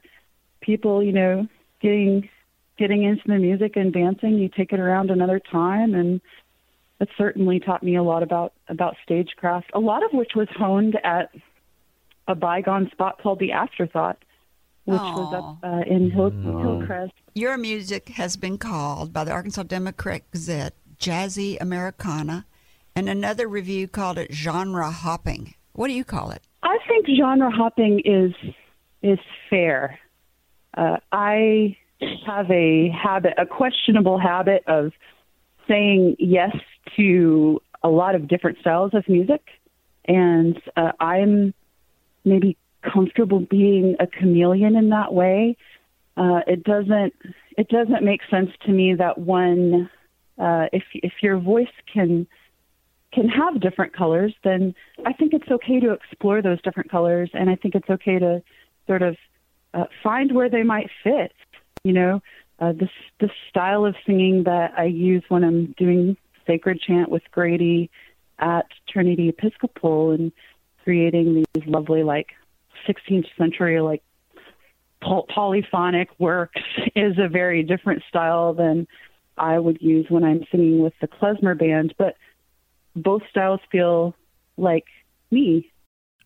[0.62, 1.48] people, you know,
[1.82, 2.28] getting
[2.78, 6.22] getting into the music and dancing, you take it around another time and
[7.00, 10.98] it certainly taught me a lot about about stagecraft, a lot of which was honed
[11.04, 11.30] at
[12.28, 14.18] a bygone spot called the Afterthought,
[14.86, 15.18] which Aw.
[15.18, 17.14] was up uh, in Hill, Hillcrest.
[17.34, 22.46] Your music has been called by the Arkansas Democrat Gazette jazzy Americana,
[22.96, 25.54] and another review called it genre hopping.
[25.74, 26.42] What do you call it?
[26.64, 28.34] I think genre hopping is
[29.02, 29.20] is
[29.50, 30.00] fair.
[30.76, 31.78] Uh, I
[32.26, 34.92] have a habit, a questionable habit of
[35.68, 36.56] saying yes
[36.96, 39.42] to a lot of different styles of music,
[40.06, 41.54] and uh, I'm
[42.24, 45.58] maybe comfortable being a chameleon in that way.
[46.18, 47.14] Uh, it doesn't
[47.58, 49.90] it doesn't make sense to me that one
[50.38, 52.28] uh, if if your voice can
[53.14, 54.76] can have different colors, then
[55.06, 58.44] I think it's okay to explore those different colors, and I think it's okay to
[58.88, 59.16] sort of
[59.74, 61.32] uh, find where they might fit.
[61.86, 62.22] You know,
[62.58, 66.18] uh, this style of singing that I use when I'm doing
[66.48, 67.92] sacred chant with Grady
[68.40, 70.32] at Trinity Episcopal and
[70.84, 72.30] creating these lovely like
[72.88, 74.02] 16th century like
[75.00, 76.60] poly- polyphonic works
[76.96, 78.88] is a very different style than
[79.38, 82.16] I would use when I'm singing with the klezmer band, but
[82.96, 84.16] both styles feel
[84.58, 84.86] like
[85.30, 85.72] me.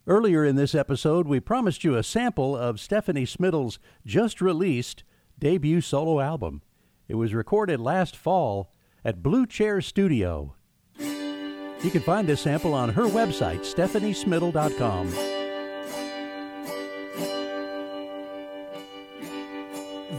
[0.08, 5.04] Earlier in this episode, we promised you a sample of Stephanie Smittle's just released
[5.40, 6.62] debut solo album.
[7.08, 8.72] It was recorded last fall
[9.04, 10.56] at Blue Chair Studio.
[11.00, 15.08] You can find this sample on her website, stephaniesmittle.com.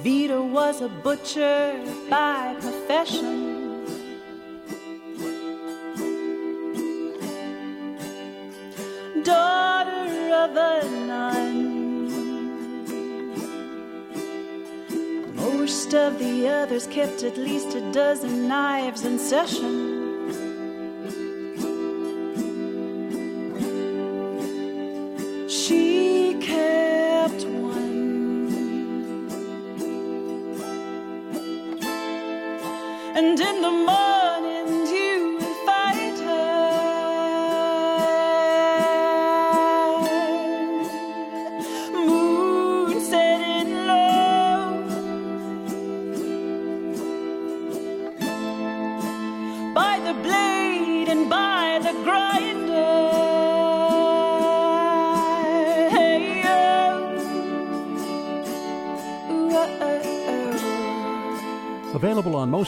[0.02, 3.49] Vita was a butcher by profession.
[15.95, 19.80] Of the others kept at least a dozen knives in session.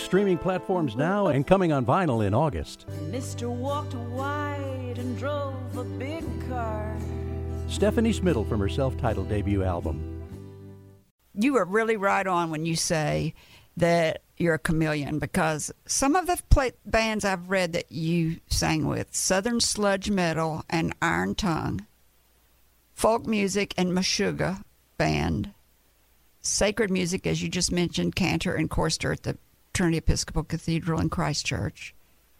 [0.03, 2.86] Streaming platforms now and coming on vinyl in August.
[3.11, 6.96] Mister walked wide and drove a big car.
[7.68, 10.20] Stephanie Smittle from her self titled debut album.
[11.34, 13.32] You were really right on when you say
[13.78, 18.86] that you're a chameleon because some of the play- bands I've read that you sang
[18.86, 21.86] with Southern Sludge Metal and Iron Tongue,
[22.92, 24.62] folk music and Meshuggah
[24.98, 25.53] band,
[26.42, 29.38] sacred music, as you just mentioned, cantor and chorister at the
[29.73, 31.95] Trinity Episcopal Cathedral in Christchurch,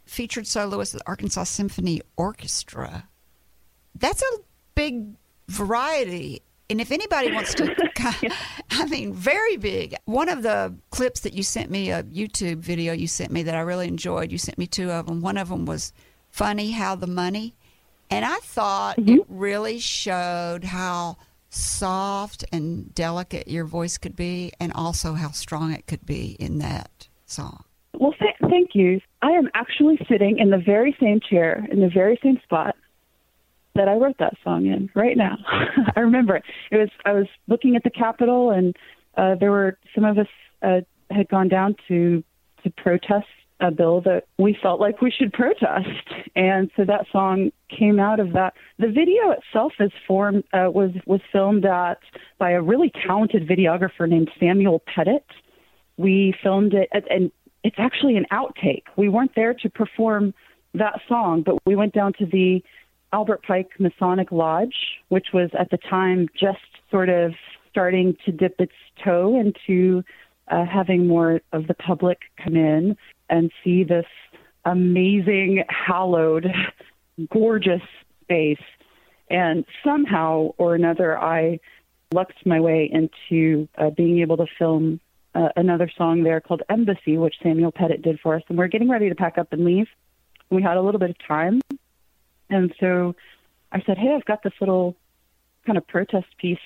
[0.05, 3.09] featured soloist the Arkansas Symphony Orchestra.
[3.99, 4.39] That's a
[4.75, 5.15] big
[5.49, 6.43] variety.
[6.69, 7.75] And if anybody wants to,
[8.71, 9.95] I mean, very big.
[10.05, 13.55] One of the clips that you sent me, a YouTube video you sent me that
[13.55, 15.21] I really enjoyed, you sent me two of them.
[15.21, 15.93] One of them was
[16.31, 17.55] Funny How the Money.
[18.11, 19.21] And I thought mm-hmm.
[19.21, 21.17] it really showed how
[21.49, 26.59] soft and delicate your voice could be, and also how strong it could be in
[26.59, 27.02] that
[27.33, 27.65] song.
[27.95, 29.01] Well, th- thank you.
[29.21, 32.75] I am actually sitting in the very same chair, in the very same spot,
[33.75, 35.37] that I wrote that song in right now.
[35.97, 36.45] I remember it.
[36.71, 38.77] It was I was looking at the Capitol, and
[39.17, 40.27] uh, there were some of us
[40.63, 40.81] uh,
[41.11, 42.23] had gone down to
[42.65, 43.27] to protest
[43.61, 45.89] a bill that we felt like we should protest,
[46.35, 48.55] and so that song came out of that.
[48.79, 52.01] The video itself is formed uh, was was filmed at
[52.39, 55.25] by a really talented videographer named Samuel Pettit.
[56.03, 57.31] We filmed it, at, and
[57.63, 58.85] it's actually an outtake.
[58.97, 60.35] We weren't there to perform
[60.75, 62.63] that song, but we went down to the
[63.13, 64.75] Albert Pike Masonic Lodge,
[65.11, 66.59] which was at the time just
[66.91, 67.35] sort of
[67.71, 68.73] starting to dip its
[69.05, 70.03] toe into
[70.49, 72.97] uh, having more of the public come in
[73.31, 74.07] and see this
[74.65, 76.47] amazing, hallowed,
[77.31, 77.83] gorgeous
[78.23, 78.65] space.
[79.31, 81.61] And somehow or another, I
[82.13, 85.01] lucked my way into uh, being able to film
[85.35, 88.43] uh, another song there called Embassy, which Samuel Pettit did for us.
[88.49, 89.87] And we're getting ready to pack up and leave.
[90.51, 91.61] We had a little bit of time.
[92.51, 93.15] And so
[93.71, 94.97] I said, Hey, I've got this little
[95.67, 96.59] kind of protest piece.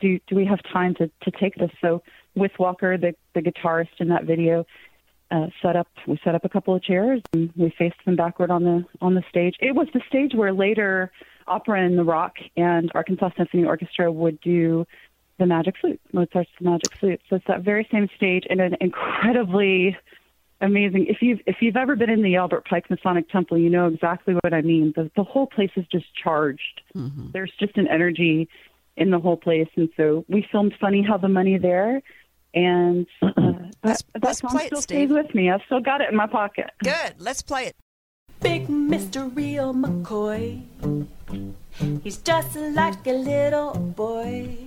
[0.00, 1.70] Do, do we have time to, to take this?
[1.80, 2.02] So
[2.34, 4.66] with Walker, the, the guitarist in that video,
[5.30, 8.50] uh, set up we set up a couple of chairs and we faced them backward
[8.50, 9.56] on the on the stage.
[9.58, 11.10] It was the stage where later
[11.48, 14.86] Opera in the Rock and Arkansas Symphony Orchestra would do
[15.38, 17.20] the Magic Flute, Mozart's The Magic Flute.
[17.28, 19.96] So it's that very same stage and an incredibly
[20.60, 21.06] amazing.
[21.08, 24.34] If you've if you've ever been in the Albert Pike Masonic Temple, you know exactly
[24.34, 24.92] what I mean.
[24.96, 26.80] The the whole place is just charged.
[26.96, 27.28] Mm-hmm.
[27.32, 28.48] There's just an energy
[28.96, 32.00] in the whole place, and so we filmed "Funny How the Money There,"
[32.54, 33.28] and uh,
[33.82, 35.08] that, that let's song play it, still Steve.
[35.08, 35.50] stays with me.
[35.50, 36.70] I've still got it in my pocket.
[36.82, 37.14] Good.
[37.18, 37.76] Let's play it.
[38.40, 39.34] Big Mr.
[39.34, 40.62] Real McCoy.
[42.02, 44.66] He's just like a little boy.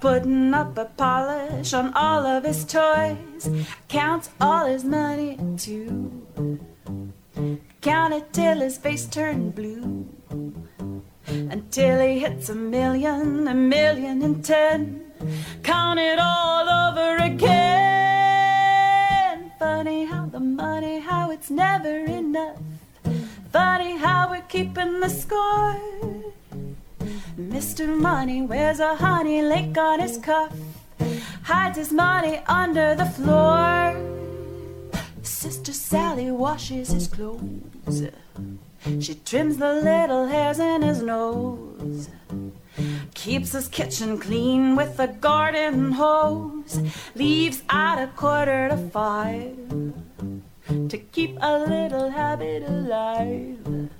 [0.00, 3.48] Putting up a polish on all of his toys.
[3.88, 6.26] Counts all his money too.
[7.80, 10.06] Count it till his face turned blue.
[11.26, 15.12] Until he hits a million, a million and ten.
[15.62, 18.04] Count it all over again.
[19.58, 22.58] Funny how the money, how it's never enough.
[23.54, 25.80] Funny how we're keeping the score.
[27.38, 27.86] Mr.
[27.86, 30.52] Money wears a honey lake on his cuff,
[31.44, 33.94] hides his money under the floor.
[35.22, 38.02] Sister Sally washes his clothes.
[38.98, 42.08] She trims the little hairs in his nose.
[43.14, 46.82] Keeps his kitchen clean with a garden hose.
[47.14, 49.64] Leaves at a quarter to five
[50.68, 53.90] to keep a little habit alive.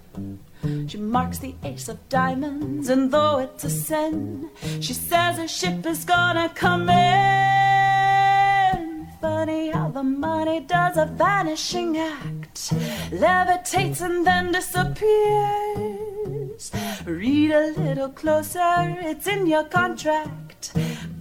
[0.87, 4.51] She marks the ace of diamonds, and though it's a sin,
[4.81, 7.55] she says her ship is gonna come in.
[9.21, 12.73] Funny how the money does a vanishing act,
[13.11, 15.05] levitates and then disappears.
[17.05, 20.73] Read a little closer, it's in your contract.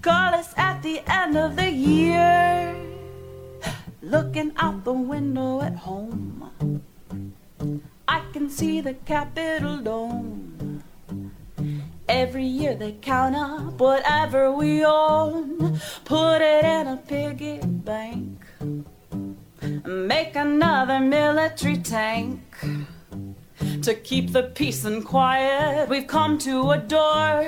[0.01, 2.92] Call us at the end of the year.
[4.04, 6.84] Looking out the window at home.
[8.06, 10.84] I can see the Capitol Dome.
[12.10, 18.45] Every year they count up whatever we own, put it in a piggy bank,
[19.86, 22.41] make another military tank.
[23.84, 27.43] To keep the peace and quiet we've come to adore.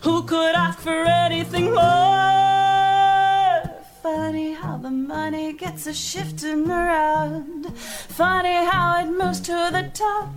[0.00, 2.61] Who could ask for anything more?
[4.02, 7.72] Funny how the money gets a shifting around.
[7.76, 10.28] Funny how it moves to the top.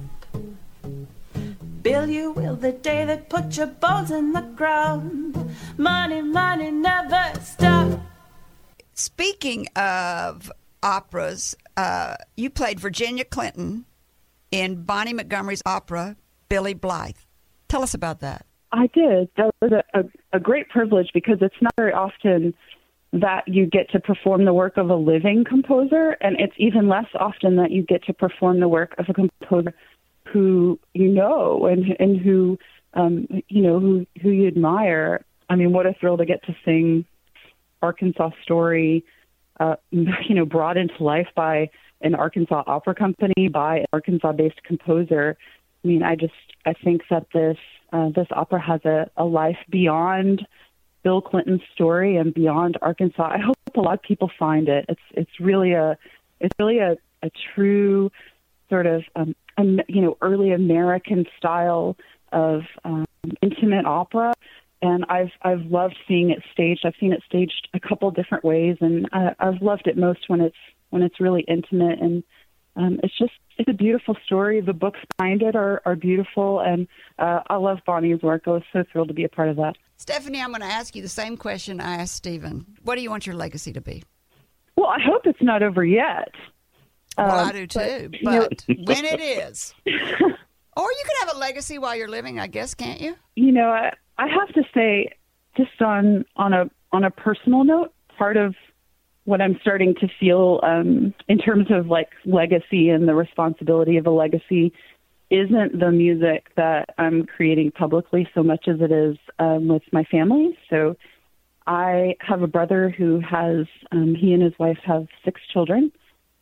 [1.81, 5.55] Bill you will the day they put your bones in the ground.
[5.77, 8.01] Money, money never stop.
[8.93, 10.51] Speaking of
[10.83, 13.85] operas, uh, you played Virginia Clinton
[14.51, 16.17] in Bonnie Montgomery's opera
[16.49, 17.17] Billy Blythe.
[17.67, 18.45] Tell us about that.
[18.71, 19.29] I did.
[19.37, 20.03] That was a, a,
[20.33, 22.53] a great privilege because it's not very often
[23.21, 27.07] that you get to perform the work of a living composer, and it's even less
[27.15, 29.73] often that you get to perform the work of a composer
[30.25, 32.57] who you know and and who
[32.93, 35.23] um, you know who who you admire.
[35.49, 37.05] I mean, what a thrill to get to sing
[37.81, 39.05] Arkansas Story,
[39.59, 41.69] uh, you know, brought into life by
[42.01, 45.37] an Arkansas opera company by an Arkansas-based composer.
[45.83, 46.33] I mean, I just
[46.65, 47.57] I think that this
[47.93, 50.45] uh, this opera has a, a life beyond
[51.05, 53.29] Bill Clinton's story and beyond Arkansas.
[53.31, 54.85] I hope a lot of people find it.
[54.89, 55.97] It's it's really a
[56.39, 58.11] it's really a, a true
[58.69, 61.95] sort of um, um, you know early American style
[62.31, 63.05] of um,
[63.43, 64.33] intimate opera,
[64.81, 66.83] and I've I've loved seeing it staged.
[66.87, 70.41] I've seen it staged a couple different ways, and I, I've loved it most when
[70.41, 70.57] it's
[70.89, 72.23] when it's really intimate and
[72.75, 74.59] um, it's just it's a beautiful story.
[74.61, 76.87] The books behind it are are beautiful, and
[77.19, 78.43] uh, I love Bonnie's work.
[78.47, 79.75] I was so thrilled to be a part of that.
[79.97, 82.65] Stephanie, I'm going to ask you the same question I asked Stephen.
[82.83, 84.03] What do you want your legacy to be?
[84.75, 86.33] Well, I hope it's not over yet.
[87.17, 89.91] Well, Um, I do too, you know- but when it is, or
[90.91, 93.15] you could have a legacy while you're living, I guess, can't you?
[93.35, 95.11] you know, I, I have to say,
[95.55, 98.53] just on on a on a personal note, part of
[99.25, 104.05] what I'm starting to feel um, in terms of like legacy and the responsibility of
[104.05, 104.71] a legacy
[105.31, 110.03] isn't the music that I'm creating publicly so much as it is um, with my
[110.05, 110.57] family.
[110.69, 110.95] So
[111.65, 115.91] I have a brother who has um, he and his wife have six children,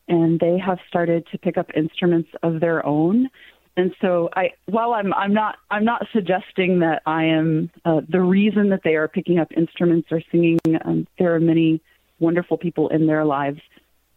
[0.10, 3.30] and they have started to pick up instruments of their own.
[3.78, 8.22] And so I, while I'm, I'm not, I'm not suggesting that I am uh, the
[8.22, 10.60] reason that they are picking up instruments or singing.
[10.86, 11.82] Um, there are many
[12.20, 13.60] wonderful people in their lives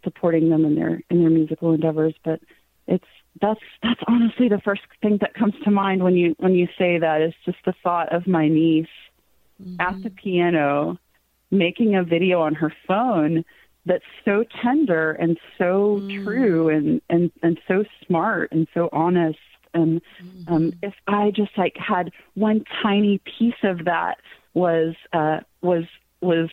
[0.05, 2.15] supporting them in their in their musical endeavors.
[2.25, 2.41] But
[2.87, 3.05] it's
[3.41, 6.99] that's that's honestly the first thing that comes to mind when you when you say
[6.99, 8.87] that is just the thought of my niece
[9.81, 10.99] at the piano
[11.51, 13.45] making a video on her phone
[13.85, 19.39] that's so tender and so true and, and, and so smart and so honest.
[19.75, 20.03] And
[20.49, 24.17] um, if I just like had one tiny piece of that
[24.55, 25.85] was uh, was
[26.21, 26.49] was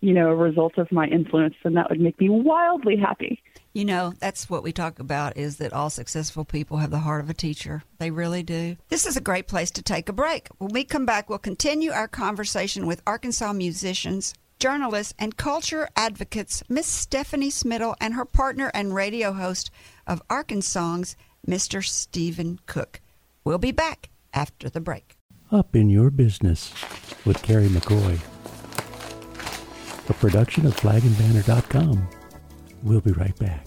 [0.00, 3.42] you know a result of my influence, then that would make me wildly happy.
[3.72, 7.20] You know, that's what we talk about is that all successful people have the heart
[7.22, 7.82] of a teacher.
[7.98, 8.76] They really do.
[8.88, 10.48] This is a great place to take a break.
[10.58, 16.62] When we come back, we'll continue our conversation with Arkansas musicians, journalists, and culture advocates,
[16.70, 19.70] Miss Stephanie Smittle and her partner and radio host
[20.06, 21.14] of Arkansongs,
[21.46, 21.84] Mr.
[21.84, 23.00] Stephen Koch.
[23.44, 25.16] We'll be back after the break.
[25.52, 26.72] Up in Your Business
[27.24, 28.18] with Carrie McCoy.
[30.08, 32.08] A production of flagandbanner.com.
[32.82, 33.66] We'll be right back.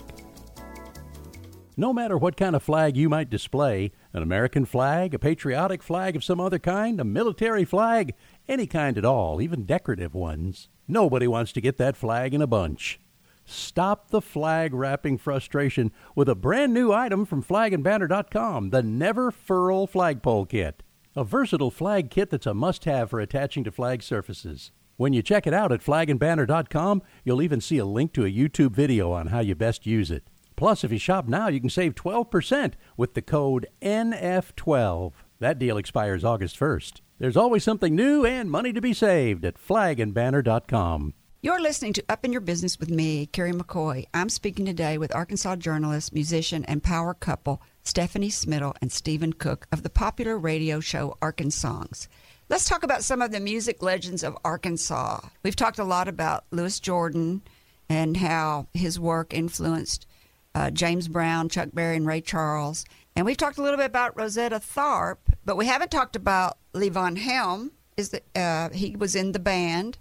[1.76, 6.16] No matter what kind of flag you might display an American flag, a patriotic flag
[6.16, 8.14] of some other kind, a military flag,
[8.48, 12.48] any kind at all, even decorative ones nobody wants to get that flag in a
[12.48, 13.00] bunch.
[13.46, 19.88] Stop the flag wrapping frustration with a brand new item from flagandbanner.com the Never Furl
[19.88, 20.84] Flagpole Kit.
[21.16, 24.72] A versatile flag kit that's a must have for attaching to flag surfaces.
[25.00, 28.72] When you check it out at flagandbanner.com, you'll even see a link to a YouTube
[28.72, 30.28] video on how you best use it.
[30.58, 35.14] Plus, if you shop now, you can save 12% with the code NF12.
[35.39, 37.00] That deal expires August 1st.
[37.18, 41.14] There's always something new and money to be saved at flagandbanner.com.
[41.41, 44.06] You're listening to Up in Your Business with me, Carrie McCoy.
[44.14, 49.66] I'm speaking today with Arkansas journalist, musician, and power couple Stephanie Smittle and Stephen Koch
[49.72, 52.10] of the popular radio show Arkansongs.
[52.50, 55.22] Let's talk about some of the music legends of Arkansas.
[55.43, 57.43] We've talked a lot about Louis Jordan
[57.88, 60.08] and how his work influenced
[60.56, 62.86] uh, James Brown, Chuck Berry, and Ray Charles.
[63.16, 67.18] And we've talked a little bit about Rosetta Tharpe, but we haven't talked about Levon
[67.18, 67.72] Helm.
[67.97, 70.00] Is that uh, he was in the band?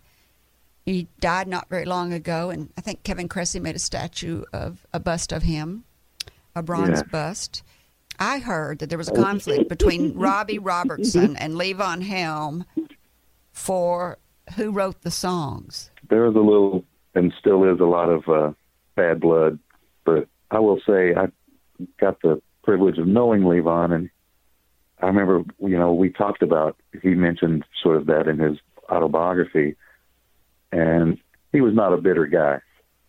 [0.86, 4.86] He died not very long ago, and I think Kevin Kresse made a statue of
[4.92, 5.84] a bust of him,
[6.54, 7.02] a bronze Yeah.
[7.10, 7.62] bust.
[8.18, 12.64] I heard that there was a conflict between Robbie Robertson and Levon Helm
[13.52, 14.18] for
[14.56, 15.90] who wrote the songs.
[16.08, 18.52] there was a little and still is a lot of uh,
[18.94, 19.58] bad blood,
[20.04, 21.28] but I will say I
[22.00, 24.10] got the privilege of knowing Levon, and
[25.00, 28.58] I remember you know we talked about he mentioned sort of that in his
[28.90, 29.76] autobiography,
[30.72, 31.18] and
[31.52, 32.60] he was not a bitter guy.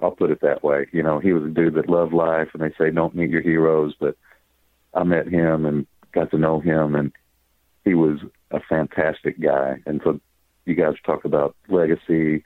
[0.02, 0.88] I'll put it that way.
[0.94, 3.42] You know, he was a dude that loved life, and they say don't meet your
[3.42, 4.16] heroes, but
[4.94, 7.12] I met him and got to know him, and
[7.86, 8.20] he was
[8.52, 9.80] a fantastic guy.
[9.86, 10.20] And so
[10.66, 12.44] you guys talk about legacy.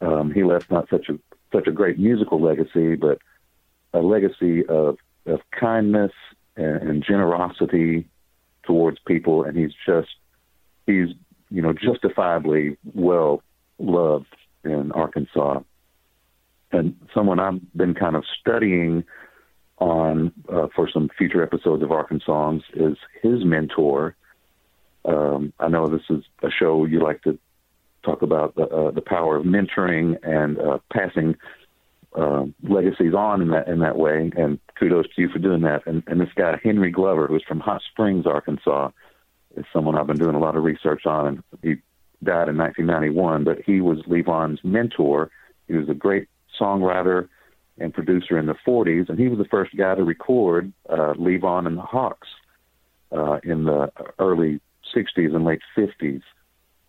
[0.00, 1.18] Um, he left not such a
[1.52, 3.18] such a great musical legacy, but
[3.92, 6.12] a legacy of of kindness
[6.56, 8.08] and, and generosity
[8.62, 10.08] towards people, and he's just
[10.86, 11.08] he's
[11.50, 13.42] you know justifiably well
[13.78, 15.60] loved in Arkansas,
[16.72, 19.04] and someone I've been kind of studying
[19.80, 24.14] on uh, for some future episodes of Arkansongs is his mentor.
[25.04, 27.38] Um, I know this is a show you like to
[28.04, 31.36] talk about the, uh, the power of mentoring and uh, passing
[32.14, 34.30] uh, legacies on in that in that way.
[34.36, 35.86] And kudos to you for doing that.
[35.86, 38.90] And, and this guy Henry Glover, who's from Hot Springs, Arkansas,
[39.56, 41.26] is someone I've been doing a lot of research on.
[41.26, 41.68] And he
[42.22, 45.30] died in 1991, but he was Levon's mentor.
[45.68, 46.28] He was a great
[46.60, 47.28] songwriter
[47.80, 51.66] and producer in the 40s, and he was the first guy to record uh, Levon
[51.66, 52.28] and the Hawks
[53.10, 54.60] uh, in the early
[54.94, 56.22] 60s and late 50s.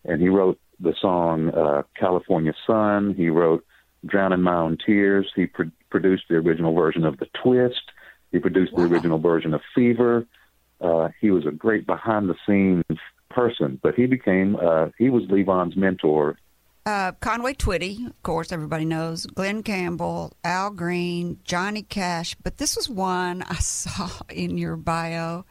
[0.04, 3.14] And he wrote the song uh, California Sun.
[3.16, 3.64] He wrote
[4.04, 5.30] Drown in My Own Tears.
[5.34, 7.82] He pro- produced the original version of The Twist.
[8.30, 10.26] He produced the original version of Fever.
[10.80, 12.98] Uh, he was a great behind the scenes
[13.30, 16.36] person, but he became uh, he was Levon's mentor.
[16.84, 19.24] Uh, Conway Twitty, of course, everybody knows.
[19.26, 22.34] Glen Campbell, Al Green, Johnny Cash.
[22.42, 25.44] But this was one I saw in your bio.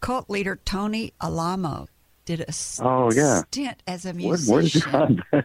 [0.00, 1.88] Cult leader Tony Alamo
[2.24, 4.90] did a Oh yeah, stint as a where, where did you musician.
[4.92, 5.44] find that?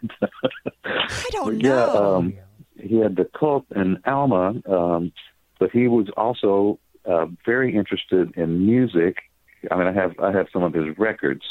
[0.86, 2.16] I don't yeah, know.
[2.18, 2.34] um,
[2.80, 5.12] he had the cult in Alma, um,
[5.60, 9.18] but he was also uh, very interested in music.
[9.72, 11.44] I mean, I have I have some of his records,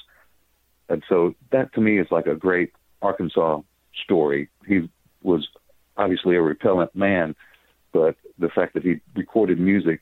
[0.88, 2.72] and so that to me is like a great
[3.02, 3.62] Arkansas
[4.04, 4.48] story.
[4.66, 4.88] He
[5.22, 5.48] was
[5.96, 7.34] obviously a repellent man,
[7.92, 10.00] but the fact that he recorded music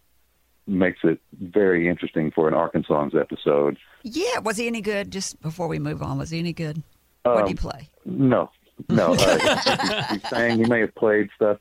[0.67, 3.79] makes it very interesting for an Arkansas episode.
[4.03, 5.11] yeah, was he any good?
[5.11, 6.83] Just before we move on, was he any good?
[7.23, 7.89] what did he Um, play?
[8.05, 8.51] No,
[8.89, 9.15] no.
[9.15, 10.59] Uh, he, he sang.
[10.63, 11.59] He may have played stuff,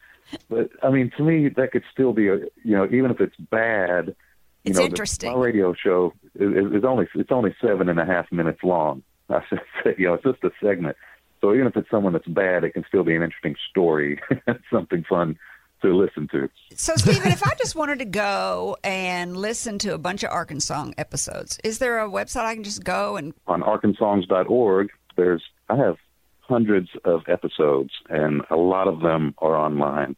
[0.50, 3.36] but I mean, to me, that could still be a you know, even if it's
[3.50, 4.08] bad.
[4.08, 5.32] You It's know, interesting.
[5.32, 9.04] my radio show is, is only it's only seven and a half minutes long.
[9.30, 10.96] I should say, you know, it's just a segment.
[11.42, 14.20] So even if it's someone that's bad, it can still be an interesting story,
[14.72, 15.38] something fun
[15.84, 16.50] to listen to.
[16.76, 20.96] So, Stephen, if I just wanted to go and listen to a bunch of Arkansongs
[20.98, 25.98] episodes, is there a website I can just go and on arkansongs.org there's i have
[26.42, 30.16] hundreds of episodes and a lot of them are online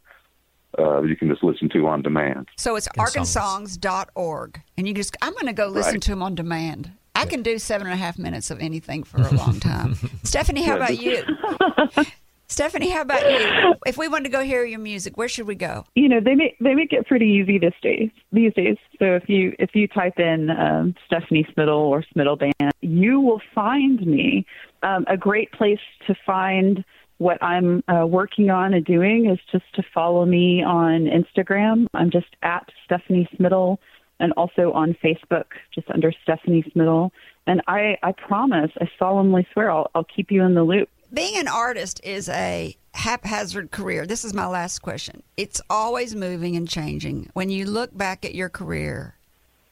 [0.78, 4.62] uh, you can just listen to on demand So it's arkansongs.org.
[4.78, 6.02] And you just, I'm going to go listen Right.
[6.04, 6.92] to them on demand.
[7.16, 9.96] I can do seven and a half minutes of anything for a long time.
[10.24, 11.24] Stephanie, how about you?
[12.48, 13.76] Stephanie, how about you?
[13.86, 15.86] If we wanted to go hear your music, where should we go?
[15.96, 19.30] you know they make they make it pretty easy these days these days so if
[19.30, 24.46] you if you type in um, stephanie Smittle or Smittle band you will find me
[24.82, 26.84] um, a great place to find
[27.18, 32.10] what i'm uh, working on and doing is just to follow me on instagram i'm
[32.10, 33.78] just at stephanie Smittle
[34.20, 37.12] and also on facebook just under stephanie Smittle
[37.48, 41.38] and i i promise i solemnly swear i'll, I'll keep you in the loop Being
[41.38, 44.06] an artist is a haphazard career.
[44.06, 45.24] This is my last question.
[45.38, 47.30] It's always moving and changing.
[47.34, 49.16] When you look back at your career,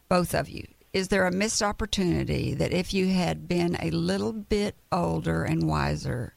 [0.09, 4.33] both of you, is there a missed opportunity that if you had been a little
[4.33, 6.33] bit older and wiser,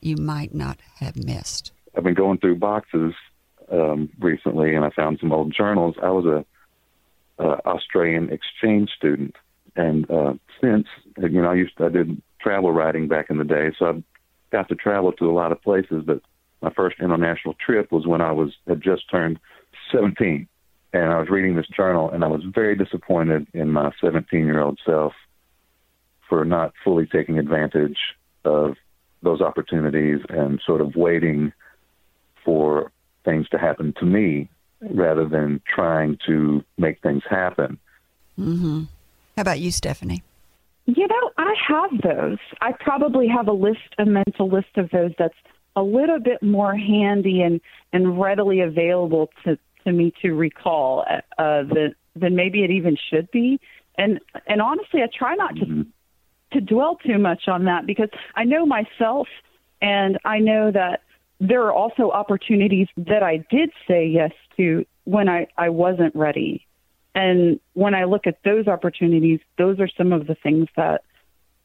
[0.00, 1.72] you might not have missed?
[1.96, 3.14] i've been going through boxes
[3.72, 6.44] um, recently and i found some old journals i was a
[7.38, 9.36] uh, australian exchange student.
[9.76, 10.86] And uh, since
[11.18, 14.02] you know i used to, i did travel writing back in the day so i
[14.50, 16.20] got to travel to a lot of places but
[16.62, 19.38] my first international trip was when i was had just turned
[19.92, 20.46] 17
[20.92, 24.60] and i was reading this journal and i was very disappointed in my 17 year
[24.60, 25.12] old self
[26.28, 27.98] for not fully taking advantage
[28.44, 28.76] of
[29.22, 31.52] those opportunities and sort of waiting
[32.44, 32.92] for
[33.24, 34.48] things to happen to me
[34.80, 37.78] rather than trying to make things happen.
[38.38, 38.84] Mm-hmm.
[39.36, 40.22] How about you, Stephanie?
[40.86, 42.38] You know, I have those.
[42.60, 45.34] I probably have a list, a mental list of those that's
[45.74, 47.60] a little bit more handy and
[47.92, 51.04] and readily available to to me to recall
[51.38, 53.60] uh, than than maybe it even should be.
[53.98, 55.86] And and honestly, I try not to
[56.52, 59.28] to dwell too much on that because I know myself,
[59.82, 61.02] and I know that
[61.40, 66.66] there are also opportunities that I did say yes to when I I wasn't ready.
[67.14, 71.02] And when I look at those opportunities, those are some of the things that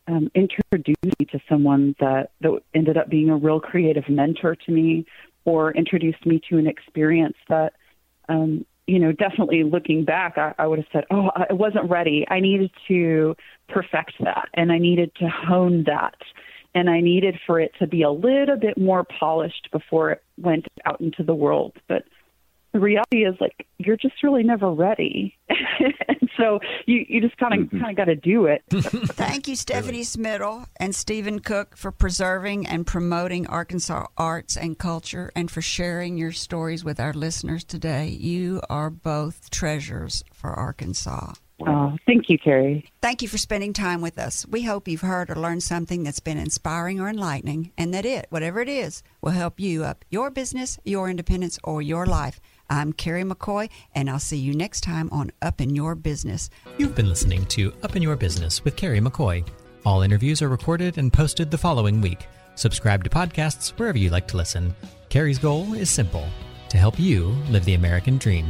[0.07, 4.71] um, introduced me to someone that, that ended up being a real creative mentor to
[4.71, 5.05] me
[5.45, 7.73] or introduced me to an experience that,
[8.29, 12.25] um, you know, definitely looking back, I, I would have said, oh, I wasn't ready.
[12.29, 13.35] I needed to
[13.67, 16.15] perfect that and I needed to hone that.
[16.73, 20.67] And I needed for it to be a little bit more polished before it went
[20.85, 21.73] out into the world.
[21.87, 22.03] But
[22.73, 27.53] the reality is like you're just really never ready and so you you just kind
[27.53, 27.79] of mm-hmm.
[27.79, 32.65] kind of got to do it Thank you, Stephanie Smittle and Stephen Koch, for preserving
[32.67, 38.07] and promoting Arkansas arts and culture and for sharing your stories with our listeners today.
[38.07, 41.33] You are both treasures for Arkansas.
[41.67, 44.45] Oh thank you carrie Thank you for spending time with us.
[44.47, 48.27] We hope you've heard or learned something that's been inspiring or enlightening, and that it,
[48.29, 52.39] whatever it is, will help you up your business, your independence, or your life.
[52.69, 56.51] I'm Carrie McCoy, and I'll see you next time on Up in Your Business.
[56.77, 59.43] You've been listening to Up in Your Business with Carrie McCoy.
[59.83, 62.27] All interviews are recorded and posted the following week.
[62.53, 64.75] Subscribe to podcasts wherever you like to listen.
[65.09, 66.27] Carrie's goal is simple
[66.69, 68.45] to help you live the American dream.